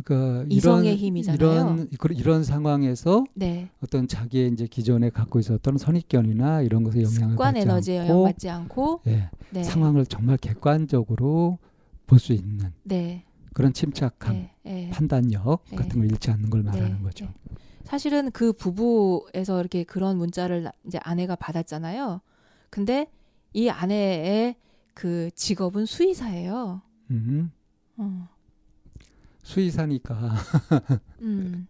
그러니까 0.03 0.45
이성의 0.51 0.87
이런, 0.87 0.97
힘이잖아요. 0.99 1.39
이런 1.39 1.89
그- 1.99 2.13
이런 2.15 2.43
상황에서 2.43 3.25
네. 3.35 3.71
어떤 3.81 4.09
자기의 4.09 4.51
이제 4.53 4.67
기존에 4.67 5.09
갖고 5.11 5.39
있었던 5.39 5.79
선입견이나 5.79 6.63
이런 6.63 6.83
것에 6.83 7.03
영향을 7.03 7.37
받지 7.37 7.61
에너지에 7.61 8.01
않고 8.01 8.13
영향받지 8.13 8.49
않고 8.51 9.01
예, 9.07 9.31
네. 9.53 9.63
상황을 9.63 10.07
정말 10.07 10.37
객관적으로 10.39 11.59
볼 12.09 12.19
수 12.19 12.33
있는 12.33 12.73
네. 12.83 13.25
그런 13.55 13.73
침착함, 13.73 14.35
네. 14.35 14.55
네. 14.65 14.91
판단력 14.91 15.65
네. 15.71 15.77
같은 15.77 16.01
걸 16.01 16.11
잃지 16.11 16.31
않는 16.31 16.51
걸 16.51 16.63
말하는 16.63 16.99
네, 16.99 17.03
거죠. 17.03 17.25
네. 17.25 17.55
사실은 17.85 18.31
그 18.33 18.53
부부에서 18.53 19.61
이렇게 19.61 19.85
그런 19.85 20.19
문자를 20.19 20.65
나- 20.65 20.73
이제 20.87 20.99
아내가 21.03 21.37
받았잖아요. 21.37 22.21
근데 22.71 23.11
이 23.53 23.69
아내의 23.71 24.57
그 24.95 25.31
직업은 25.35 25.87
수의사예요. 25.87 26.83
음, 27.11 27.53
어. 27.97 28.29
수의사니까 29.43 30.33
음. 31.21 31.69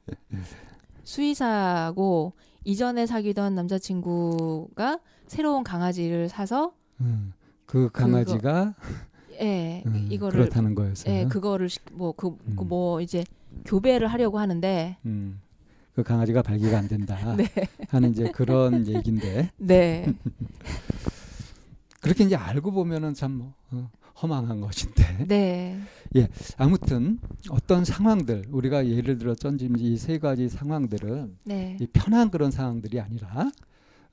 수의사고 1.02 2.32
이전에 2.64 3.04
사귀던 3.06 3.54
남자친구가 3.54 5.00
새로운 5.26 5.64
강아지를 5.64 6.28
사서 6.28 6.74
음, 7.00 7.32
그 7.66 7.90
강아지가 7.92 8.74
예 9.40 9.82
음, 9.86 10.06
이거를 10.10 10.40
그렇다는 10.40 10.74
거였어요. 10.74 11.14
예 11.14 11.24
그거를 11.24 11.68
뭐그 11.92 12.36
음. 12.46 12.56
그뭐 12.56 13.00
이제 13.00 13.24
교배를 13.64 14.08
하려고 14.08 14.38
하는데 14.38 14.96
음, 15.06 15.40
그 15.94 16.02
강아지가 16.02 16.42
발기가 16.42 16.78
안 16.78 16.88
된다 16.88 17.16
네. 17.36 17.46
하는 17.88 18.10
이제 18.10 18.30
그런 18.32 18.86
얘기인데 18.88 19.50
네 19.56 20.06
그렇게 22.00 22.24
이제 22.24 22.36
알고 22.36 22.70
보면은 22.72 23.14
참 23.14 23.32
뭐, 23.32 23.54
어, 23.70 23.90
허망한 24.20 24.60
것인데 24.60 25.26
네. 25.26 25.80
아무튼 26.56 27.18
어떤 27.50 27.84
상황들 27.84 28.44
우리가 28.50 28.86
예를 28.86 29.18
들어 29.18 29.34
던진 29.34 29.76
이세 29.78 30.18
가지 30.18 30.48
상황들은 30.48 31.38
네. 31.44 31.76
이 31.80 31.86
편한 31.86 32.30
그런 32.30 32.50
상황들이 32.50 33.00
아니라 33.00 33.50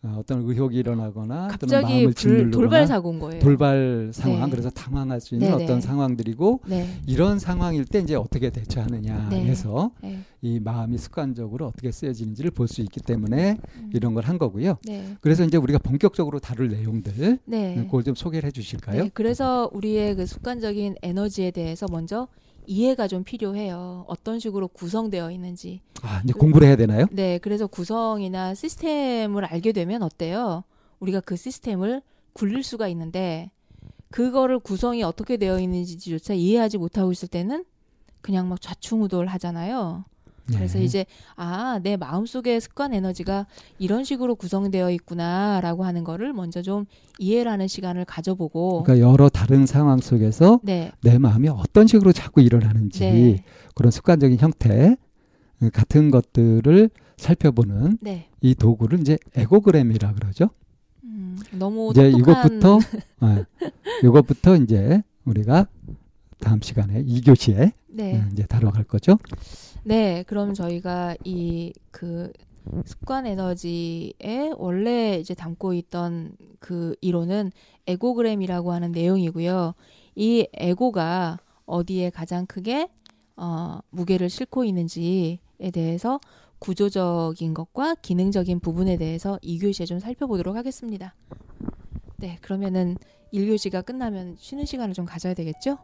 어, 0.03 0.15
어떤 0.17 0.41
의혹이 0.41 0.77
일어나거나 0.77 1.49
갑자기 1.49 1.83
마음을 1.85 2.05
불, 2.05 2.13
짓누르거나 2.15 2.51
돌발 2.57 2.87
사고인 2.87 3.19
거예요. 3.19 3.39
돌발 3.39 4.09
상황 4.11 4.45
네. 4.45 4.49
그래서 4.49 4.71
당황할 4.71 5.21
수 5.21 5.35
있는 5.35 5.51
네네. 5.51 5.63
어떤 5.63 5.79
상황들이고 5.79 6.61
네. 6.65 6.87
이런 7.05 7.37
상황일 7.37 7.85
때 7.85 7.99
이제 7.99 8.15
어떻게 8.15 8.49
대처하느냐 8.49 9.29
네. 9.29 9.45
해서 9.45 9.91
네. 10.01 10.17
이 10.41 10.59
마음이 10.59 10.97
습관적으로 10.97 11.67
어떻게 11.67 11.91
쓰여지는지를 11.91 12.49
볼 12.49 12.67
수 12.67 12.81
있기 12.81 12.99
때문에 13.01 13.57
음. 13.75 13.89
이런 13.93 14.13
걸 14.15 14.21
한 14.23 14.37
거고요. 14.39 14.77
네. 14.85 15.17
그래서 15.19 15.43
이제 15.43 15.57
우리가 15.57 15.77
본격적으로 15.79 16.39
다룰 16.39 16.69
내용들 16.69 17.37
네. 17.45 17.75
그걸 17.75 18.03
좀 18.03 18.15
소개를 18.15 18.47
해주실까요? 18.47 19.03
네, 19.03 19.09
그래서 19.13 19.69
우리의 19.73 20.15
그 20.15 20.25
습관적인 20.25 20.95
에너지에 21.03 21.51
대해서 21.51 21.85
먼저 21.91 22.27
이해가 22.65 23.07
좀 23.07 23.23
필요해요. 23.23 24.05
어떤 24.07 24.39
식으로 24.39 24.67
구성되어 24.67 25.31
있는지. 25.31 25.81
아 26.01 26.21
이제 26.23 26.33
공부를 26.33 26.67
해야 26.67 26.75
되나요? 26.75 27.07
네, 27.11 27.37
그래서 27.39 27.67
구성이나 27.67 28.53
시스템을 28.53 29.45
알게 29.45 29.71
되면 29.71 30.03
어때요? 30.03 30.63
우리가 30.99 31.19
그 31.21 31.35
시스템을 31.35 32.01
굴릴 32.33 32.63
수가 32.63 32.87
있는데 32.89 33.51
그거를 34.09 34.59
구성이 34.59 35.03
어떻게 35.03 35.37
되어 35.37 35.59
있는지조차 35.59 36.33
이해하지 36.33 36.77
못하고 36.77 37.11
있을 37.11 37.27
때는 37.27 37.65
그냥 38.21 38.47
막 38.49 38.61
좌충우돌 38.61 39.27
하잖아요. 39.27 40.05
그래서 40.47 40.79
네. 40.79 40.85
이제 40.85 41.05
아, 41.35 41.79
내 41.81 41.97
마음속의 41.97 42.61
습관 42.61 42.93
에너지가 42.93 43.47
이런 43.79 44.03
식으로 44.03 44.35
구성되어 44.35 44.91
있구나라고 44.91 45.85
하는 45.85 46.03
거를 46.03 46.33
먼저 46.33 46.61
좀 46.61 46.85
이해를 47.19 47.51
하는 47.51 47.67
시간을 47.67 48.05
가져보고 48.05 48.83
그러니까 48.83 49.07
여러 49.07 49.29
다른 49.29 49.65
상황 49.65 49.99
속에서 49.99 50.59
네. 50.63 50.91
내 51.01 51.17
마음이 51.17 51.49
어떤 51.49 51.87
식으로 51.87 52.11
자꾸 52.11 52.41
일어나는지 52.41 52.99
네. 52.99 53.43
그런 53.75 53.91
습관적인 53.91 54.37
형태 54.39 54.97
어, 55.61 55.69
같은 55.71 56.11
것들을 56.11 56.89
살펴보는 57.17 57.99
네. 58.01 58.29
이 58.41 58.55
도구를 58.55 58.99
이제 58.99 59.17
에고그램이라 59.35 60.13
그러죠. 60.13 60.49
음, 61.03 61.37
너무 61.51 61.91
이제 61.91 62.11
똑똑한 62.11 62.19
이것부터 62.19 62.79
예, 63.23 63.45
이것부터 64.03 64.55
이제 64.57 65.03
우리가 65.25 65.67
다음 66.39 66.61
시간에 66.61 67.03
2교시에 67.03 67.73
네. 67.89 68.25
이제 68.31 68.43
다뤄갈 68.43 68.83
거죠. 68.85 69.17
네, 69.83 70.23
그럼 70.27 70.53
저희가 70.53 71.15
이 71.23 71.73
그 71.91 72.31
습관 72.85 73.25
에너지에 73.27 74.51
원래 74.57 75.17
이제 75.19 75.33
담고 75.33 75.73
있던 75.73 76.35
그 76.59 76.95
이론은 77.01 77.51
에고그램이라고 77.87 78.71
하는 78.71 78.91
내용이고요. 78.91 79.73
이 80.15 80.47
에고가 80.53 81.39
어디에 81.65 82.09
가장 82.09 82.45
크게 82.45 82.89
어, 83.35 83.79
무게를 83.89 84.29
싣고 84.29 84.63
있는지에 84.63 85.39
대해서 85.73 86.19
구조적인 86.59 87.53
것과 87.53 87.95
기능적인 87.95 88.59
부분에 88.59 88.97
대해서 88.97 89.39
2교시에 89.41 89.87
좀 89.87 89.99
살펴보도록 89.99 90.55
하겠습니다. 90.55 91.15
네, 92.17 92.37
그러면은 92.41 92.97
1교시가 93.33 93.83
끝나면 93.83 94.35
쉬는 94.37 94.65
시간을 94.65 94.93
좀 94.93 95.05
가져야 95.05 95.33
되겠죠? 95.33 95.79